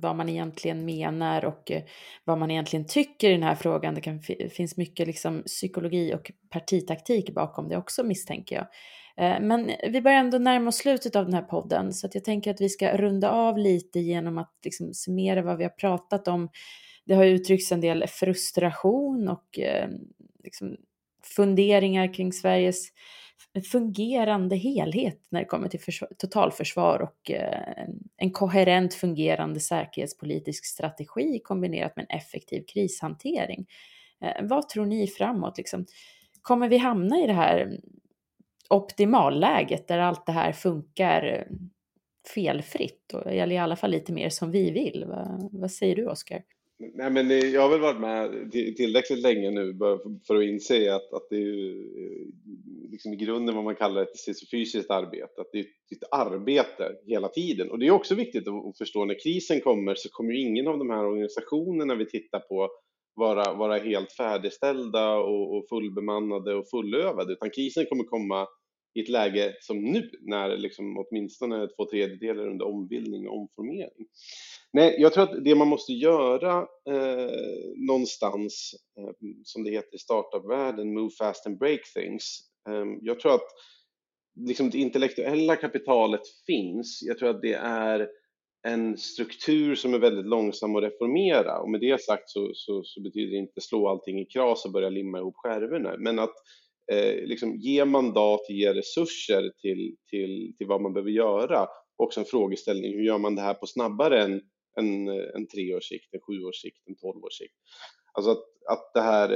vad 0.00 0.16
man 0.16 0.28
egentligen 0.28 0.84
menar 0.84 1.44
och 1.44 1.70
eh, 1.70 1.82
vad 2.24 2.38
man 2.38 2.50
egentligen 2.50 2.86
tycker 2.86 3.30
i 3.30 3.32
den 3.32 3.42
här 3.42 3.54
frågan. 3.54 3.94
Det 3.94 4.00
kan, 4.00 4.20
finns 4.50 4.76
mycket 4.76 5.06
liksom, 5.06 5.42
psykologi 5.42 6.14
och 6.14 6.32
partitaktik 6.50 7.34
bakom 7.34 7.68
det 7.68 7.76
också 7.76 8.04
misstänker 8.04 8.56
jag. 8.56 8.66
Eh, 9.26 9.40
men 9.40 9.70
vi 9.88 10.00
börjar 10.00 10.18
ändå 10.18 10.38
närma 10.38 10.68
oss 10.68 10.76
slutet 10.76 11.16
av 11.16 11.24
den 11.24 11.34
här 11.34 11.42
podden 11.42 11.92
så 11.92 12.06
att 12.06 12.14
jag 12.14 12.24
tänker 12.24 12.50
att 12.50 12.60
vi 12.60 12.68
ska 12.68 12.96
runda 12.96 13.30
av 13.30 13.58
lite 13.58 14.00
genom 14.00 14.38
att 14.38 14.54
liksom 14.64 14.94
summera 14.94 15.42
vad 15.42 15.58
vi 15.58 15.64
har 15.64 15.70
pratat 15.70 16.28
om. 16.28 16.48
Det 17.04 17.14
har 17.14 17.24
uttryckts 17.24 17.72
en 17.72 17.80
del 17.80 18.06
frustration 18.06 19.28
och 19.28 19.58
eh, 19.58 19.88
liksom 20.44 20.76
funderingar 21.36 22.14
kring 22.14 22.32
Sveriges 22.32 22.88
fungerande 23.72 24.56
helhet 24.56 25.18
när 25.28 25.40
det 25.40 25.46
kommer 25.46 25.68
till 25.68 25.80
totalförsvar 26.18 27.00
och 27.00 27.30
eh, 27.30 27.86
en 28.16 28.30
koherent 28.30 28.94
fungerande 28.94 29.60
säkerhetspolitisk 29.60 30.64
strategi 30.64 31.40
kombinerat 31.44 31.96
med 31.96 32.06
en 32.08 32.16
effektiv 32.16 32.64
krishantering. 32.74 33.66
Eh, 34.20 34.42
vad 34.42 34.68
tror 34.68 34.86
ni 34.86 35.06
framåt? 35.06 35.58
Liksom? 35.58 35.86
Kommer 36.42 36.68
vi 36.68 36.78
hamna 36.78 37.18
i 37.18 37.26
det 37.26 37.32
här 37.32 37.80
optimalläget 38.70 39.88
där 39.88 39.98
allt 39.98 40.26
det 40.26 40.32
här 40.32 40.52
funkar 40.52 41.22
eh, 41.22 41.56
felfritt, 42.34 43.14
eller 43.26 43.54
i 43.56 43.58
alla 43.58 43.76
fall 43.76 43.90
lite 43.90 44.12
mer 44.12 44.28
som 44.28 44.50
vi 44.50 44.70
vill. 44.70 45.04
Vad, 45.08 45.48
vad 45.52 45.70
säger 45.70 45.96
du 45.96 46.06
Oskar? 46.06 46.42
Nej, 46.94 47.10
men 47.10 47.50
jag 47.52 47.60
har 47.60 47.68
väl 47.68 47.80
varit 47.80 48.00
med 48.00 48.52
tillräckligt 48.52 49.18
länge 49.18 49.50
nu 49.50 49.78
för 50.26 50.36
att 50.36 50.44
inse 50.44 50.94
att, 50.94 51.12
att 51.12 51.26
det 51.30 51.36
är 51.36 51.70
eh, 51.70 52.26
liksom 52.90 53.12
i 53.12 53.16
grunden 53.16 53.54
vad 53.54 53.64
man 53.64 53.76
kallar 53.76 54.02
ett 54.02 54.48
fysiskt 54.50 54.90
arbete, 54.90 55.40
att 55.40 55.52
det 55.52 55.58
är 55.58 55.64
ett 55.64 56.08
arbete 56.10 56.92
hela 57.06 57.28
tiden. 57.28 57.70
Och 57.70 57.78
det 57.78 57.86
är 57.86 57.90
också 57.90 58.14
viktigt 58.14 58.48
att 58.48 58.78
förstå 58.78 59.04
när 59.04 59.22
krisen 59.22 59.60
kommer 59.60 59.94
så 59.94 60.08
kommer 60.08 60.32
ju 60.32 60.40
ingen 60.40 60.68
av 60.68 60.78
de 60.78 60.90
här 60.90 61.04
organisationerna 61.04 61.94
vi 61.94 62.06
tittar 62.06 62.40
på 62.40 62.70
vara, 63.14 63.54
vara 63.54 63.78
helt 63.78 64.12
färdigställda 64.12 65.14
och, 65.14 65.56
och 65.56 65.68
fullbemannade 65.68 66.54
och 66.54 66.68
fullövade, 66.70 67.32
utan 67.32 67.50
krisen 67.50 67.86
kommer 67.86 68.04
komma 68.04 68.46
i 68.94 69.00
ett 69.00 69.08
läge 69.08 69.54
som 69.60 69.84
nu 69.84 70.10
när 70.20 70.56
liksom 70.56 70.98
åtminstone 70.98 71.68
två 71.68 71.84
tredjedelar 71.90 72.42
är 72.42 72.50
under 72.50 72.66
ombildning 72.66 73.28
och 73.28 73.36
omformering. 73.36 74.06
Nej, 74.72 74.96
jag 74.98 75.12
tror 75.12 75.24
att 75.24 75.44
det 75.44 75.54
man 75.54 75.68
måste 75.68 75.92
göra 75.92 76.58
eh, 76.90 77.30
någonstans, 77.76 78.74
eh, 78.98 79.14
som 79.44 79.64
det 79.64 79.70
heter 79.70 79.94
i 79.94 79.98
startup-världen, 79.98 80.94
move 80.94 81.10
fast 81.18 81.46
and 81.46 81.58
break 81.58 81.80
things. 81.94 82.40
Eh, 82.68 82.84
jag 83.00 83.20
tror 83.20 83.34
att 83.34 83.48
liksom 84.40 84.70
det 84.70 84.78
intellektuella 84.78 85.56
kapitalet 85.56 86.20
finns. 86.46 87.02
Jag 87.02 87.18
tror 87.18 87.30
att 87.30 87.42
det 87.42 87.54
är 87.54 88.08
en 88.68 88.96
struktur 88.96 89.74
som 89.74 89.94
är 89.94 89.98
väldigt 89.98 90.26
långsam 90.26 90.76
att 90.76 90.82
reformera 90.82 91.58
och 91.58 91.70
med 91.70 91.80
det 91.80 92.00
sagt 92.00 92.30
så, 92.30 92.50
så, 92.54 92.82
så 92.84 93.02
betyder 93.02 93.30
det 93.30 93.36
inte 93.36 93.60
slå 93.60 93.88
allting 93.88 94.20
i 94.20 94.24
kras 94.24 94.64
och 94.64 94.72
börja 94.72 94.88
limma 94.88 95.18
ihop 95.18 95.34
skärvorna, 95.36 95.96
men 95.98 96.18
att 96.18 96.34
eh, 96.92 97.14
liksom 97.24 97.56
ge 97.56 97.84
mandat, 97.84 98.40
ge 98.48 98.74
resurser 98.74 99.52
till, 99.62 99.96
till, 100.10 100.54
till 100.58 100.66
vad 100.66 100.80
man 100.80 100.92
behöver 100.92 101.10
göra. 101.10 101.66
Också 101.96 102.20
en 102.20 102.26
frågeställning, 102.26 102.92
hur 102.92 103.04
gör 103.04 103.18
man 103.18 103.34
det 103.34 103.42
här 103.42 103.54
på 103.54 103.66
snabbare 103.66 104.22
än, 104.22 104.40
en 104.76 105.08
en 105.08 105.46
treårssikt, 105.46 106.14
en 106.14 106.20
sjuårssikt, 106.20 106.88
en 106.88 106.96
tolvårssikt? 106.96 107.54
Alltså 108.12 108.30
att, 108.30 108.44
att 108.68 108.90
det 108.94 109.00
här, 109.00 109.30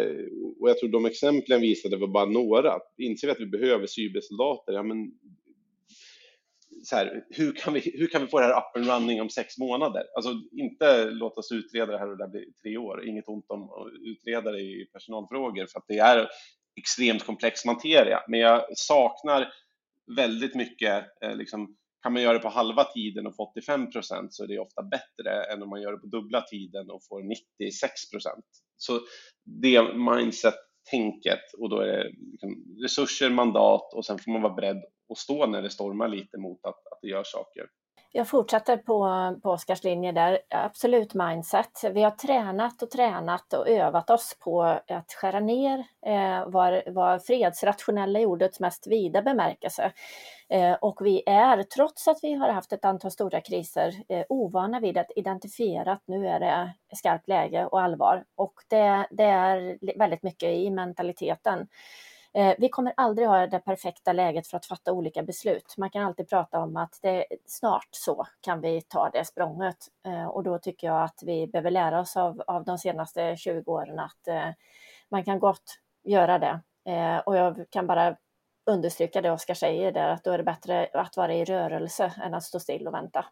och 0.61 0.71
jag 0.71 0.79
tror 0.79 0.89
de 0.89 1.07
exemplen 1.07 1.61
visade 1.61 1.97
var 1.97 2.09
bara 2.09 2.25
några. 2.25 2.79
Inser 2.99 3.27
vi 3.27 3.33
att 3.33 3.41
vi 3.41 3.47
behöver 3.47 3.87
cybersoldater, 3.87 4.73
ja 4.73 4.83
men 4.83 5.13
så 6.85 6.97
här, 6.97 7.25
hur, 7.31 7.53
kan 7.53 7.75
vi, 7.75 7.81
hur 7.99 8.07
kan 8.07 8.23
vi 8.23 8.29
få 8.29 8.41
det 8.41 8.47
här 8.47 8.59
up 8.59 8.77
and 8.77 8.87
running 8.87 9.21
om 9.21 9.31
sex 9.31 9.59
månader? 9.59 10.03
Alltså 10.17 10.31
inte 10.53 11.11
låta 11.11 11.41
oss 11.41 11.53
utreda 11.53 11.93
det 11.93 11.99
här 11.99 12.11
och 12.11 12.19
det 12.19 12.29
blir 12.29 12.45
tre 12.63 12.77
år. 12.77 13.09
Inget 13.09 13.29
ont 13.29 13.45
om 13.49 13.63
att 13.63 13.93
utreda 14.05 14.53
det 14.53 14.61
i 14.61 14.89
personalfrågor 14.93 15.67
för 15.67 15.79
att 15.79 15.89
det 15.89 15.99
är 15.99 16.29
extremt 16.77 17.27
komplex 17.27 17.65
materia, 17.65 18.21
men 18.29 18.41
jag 18.41 18.79
saknar 18.79 19.53
väldigt 20.17 20.55
mycket, 20.55 21.05
eh, 21.23 21.37
liksom, 21.37 21.77
kan 22.03 22.13
man 22.13 22.23
göra 22.23 22.33
det 22.33 22.39
på 22.39 22.49
halva 22.49 22.85
tiden 22.85 23.27
och 23.27 23.37
få 23.37 23.51
85 23.53 23.91
procent 23.91 24.35
så 24.35 24.45
är 24.45 24.49
det 24.49 24.59
ofta 24.59 24.83
bättre 24.83 25.45
än 25.53 25.63
om 25.63 25.69
man 25.69 25.83
gör 25.83 25.93
det 25.93 25.99
på 25.99 26.07
dubbla 26.07 26.41
tiden 26.41 26.91
och 26.91 27.01
får 27.09 27.23
96 27.23 28.11
procent. 28.11 28.45
Så 28.77 29.01
det 29.45 29.95
mindset-tänket 29.95 31.55
och 31.59 31.69
då 31.71 31.81
är 31.81 31.87
det 31.87 32.11
liksom 32.33 32.65
resurser, 32.83 33.31
mandat 33.31 33.95
och 33.95 34.05
sen 34.05 34.19
får 34.19 34.33
man 34.33 34.43
vara 34.43 34.55
beredd 34.55 34.83
att 35.13 35.19
stå 35.19 35.47
när 35.47 35.63
det 35.63 35.71
stormar 35.71 36.09
lite 36.09 36.39
mot 36.39 36.65
att, 36.65 36.87
att 36.93 36.99
det 37.03 37.09
gör 37.09 37.25
saker. 37.25 37.67
Jag 38.13 38.29
fortsätter 38.29 38.77
på, 38.77 39.09
på 39.43 39.51
Oskars 39.51 39.85
linje 39.85 40.13
där. 40.13 40.39
Absolut 40.51 41.15
mindset. 41.15 41.85
Vi 41.93 42.03
har 42.03 42.11
tränat 42.11 42.83
och 42.83 42.91
tränat 42.91 43.53
och 43.53 43.69
övat 43.69 44.11
oss 44.11 44.37
på 44.41 44.63
att 44.63 45.13
skära 45.13 45.41
ner 45.41 45.79
eh, 46.07 46.49
var, 46.49 46.91
var 46.91 47.19
fredsrationella 47.19 48.21
i 48.21 48.27
ordets 48.27 48.61
mest 48.61 48.87
vida 48.87 49.23
bemärkelse. 49.23 49.93
Eh, 50.49 50.73
och 50.73 51.07
vi 51.07 51.23
är, 51.27 51.63
trots 51.63 52.09
att 52.09 52.19
vi 52.23 52.35
har 52.35 52.49
haft 52.49 52.73
ett 52.73 52.85
antal 52.85 53.11
stora 53.11 53.41
kriser, 53.41 53.95
eh, 54.09 54.25
ovana 54.29 54.81
vid 54.81 54.99
att 54.99 55.11
identifiera 55.17 55.93
att 55.93 56.03
nu 56.07 56.29
är 56.29 56.41
det 56.41 56.73
skarpt 56.97 57.29
läge 57.29 57.67
och 57.67 57.81
allvar. 57.81 58.25
Och 58.35 58.55
det, 58.69 59.07
det 59.11 59.25
är 59.25 59.79
väldigt 59.99 60.23
mycket 60.23 60.49
i 60.49 60.71
mentaliteten. 60.71 61.69
Eh, 62.37 62.55
vi 62.59 62.69
kommer 62.69 62.93
aldrig 62.97 63.29
ha 63.29 63.47
det 63.47 63.59
perfekta 63.59 64.13
läget 64.13 64.47
för 64.47 64.57
att 64.57 64.67
fatta 64.67 64.93
olika 64.93 65.23
beslut. 65.23 65.75
Man 65.79 65.91
kan 65.91 66.03
alltid 66.03 66.29
prata 66.29 66.59
om 66.59 66.77
att 66.77 66.99
det, 67.03 67.27
snart 67.47 67.89
så 67.91 68.27
kan 68.41 68.61
vi 68.61 68.81
ta 68.81 69.11
det 69.11 69.25
språnget 69.25 69.77
eh, 70.07 70.27
och 70.27 70.43
då 70.43 70.59
tycker 70.59 70.87
jag 70.87 71.03
att 71.03 71.23
vi 71.23 71.47
behöver 71.47 71.71
lära 71.71 72.01
oss 72.01 72.17
av, 72.17 72.43
av 72.47 72.65
de 72.65 72.79
senaste 72.79 73.37
20 73.37 73.73
åren 73.73 73.99
att 73.99 74.29
eh, 74.29 74.49
man 75.09 75.25
kan 75.25 75.39
gott 75.39 75.79
göra 76.05 76.39
det. 76.39 76.61
Eh, 76.93 77.19
och 77.19 77.37
jag 77.37 77.65
kan 77.71 77.87
bara 77.87 78.17
understryka 78.67 79.21
det 79.21 79.31
Oskar 79.31 79.55
säger 79.55 79.93
där, 79.93 80.09
att 80.09 80.25
då 80.25 80.31
är 80.31 80.39
det 80.39 80.45
bättre 80.45 80.89
att 80.93 81.17
vara 81.17 81.35
i 81.35 81.45
rörelse 81.45 82.13
än 82.23 82.35
att 82.35 82.45
stå 82.45 82.61
still 82.61 82.87
och 82.87 82.95
vänta. 82.95 83.25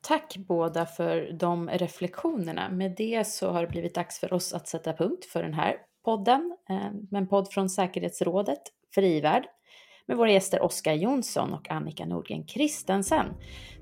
tack 0.00 0.36
båda 0.36 0.86
för 0.86 1.32
de 1.32 1.70
reflektionerna. 1.70 2.68
Med 2.68 2.94
det 2.96 3.26
så 3.26 3.50
har 3.50 3.60
det 3.60 3.68
blivit 3.68 3.94
dags 3.94 4.20
för 4.20 4.32
oss 4.32 4.52
att 4.54 4.68
sätta 4.68 4.92
punkt 4.92 5.24
för 5.24 5.42
den 5.42 5.54
här 5.54 5.76
podden. 6.06 6.56
Eh, 6.70 6.76
med 7.10 7.22
en 7.22 7.26
podd 7.26 7.48
från 7.48 7.70
säkerhetsrådet, 7.70 8.58
Frivärd, 8.94 9.44
med 10.06 10.16
våra 10.16 10.30
gäster 10.30 10.62
Oskar 10.62 10.92
Jonsson 10.92 11.52
och 11.54 11.70
Annika 11.70 12.06
Nordgren 12.06 12.44
Kristensen 12.44 13.26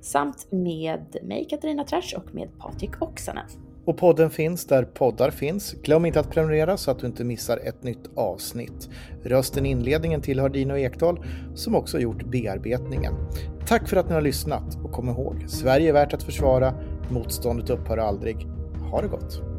samt 0.00 0.52
med 0.52 1.16
mig 1.22 1.46
Katarina 1.50 1.84
Trash 1.84 2.16
och 2.16 2.34
med 2.34 2.58
Patrik 2.58 3.02
Oksanen. 3.02 3.46
Och 3.87 3.98
podden 3.98 4.30
finns 4.30 4.66
där 4.66 4.84
poddar 4.84 5.30
finns. 5.30 5.72
Glöm 5.72 6.04
inte 6.04 6.20
att 6.20 6.30
prenumerera 6.30 6.76
så 6.76 6.90
att 6.90 6.98
du 6.98 7.06
inte 7.06 7.24
missar 7.24 7.56
ett 7.56 7.82
nytt 7.82 8.10
avsnitt. 8.16 8.88
Rösten 9.24 9.66
i 9.66 9.70
inledningen 9.70 10.22
tillhör 10.22 10.48
Dino 10.48 10.76
Ekdahl 10.76 11.24
som 11.54 11.74
också 11.74 11.98
gjort 11.98 12.24
bearbetningen. 12.24 13.14
Tack 13.66 13.88
för 13.88 13.96
att 13.96 14.08
ni 14.08 14.14
har 14.14 14.22
lyssnat 14.22 14.84
och 14.84 14.92
kom 14.92 15.08
ihåg, 15.08 15.44
Sverige 15.48 15.88
är 15.88 15.92
värt 15.92 16.14
att 16.14 16.22
försvara, 16.22 16.74
motståndet 17.10 17.70
upphör 17.70 17.98
aldrig. 17.98 18.37
Ha 18.90 19.02
det 19.02 19.08
gott! 19.08 19.54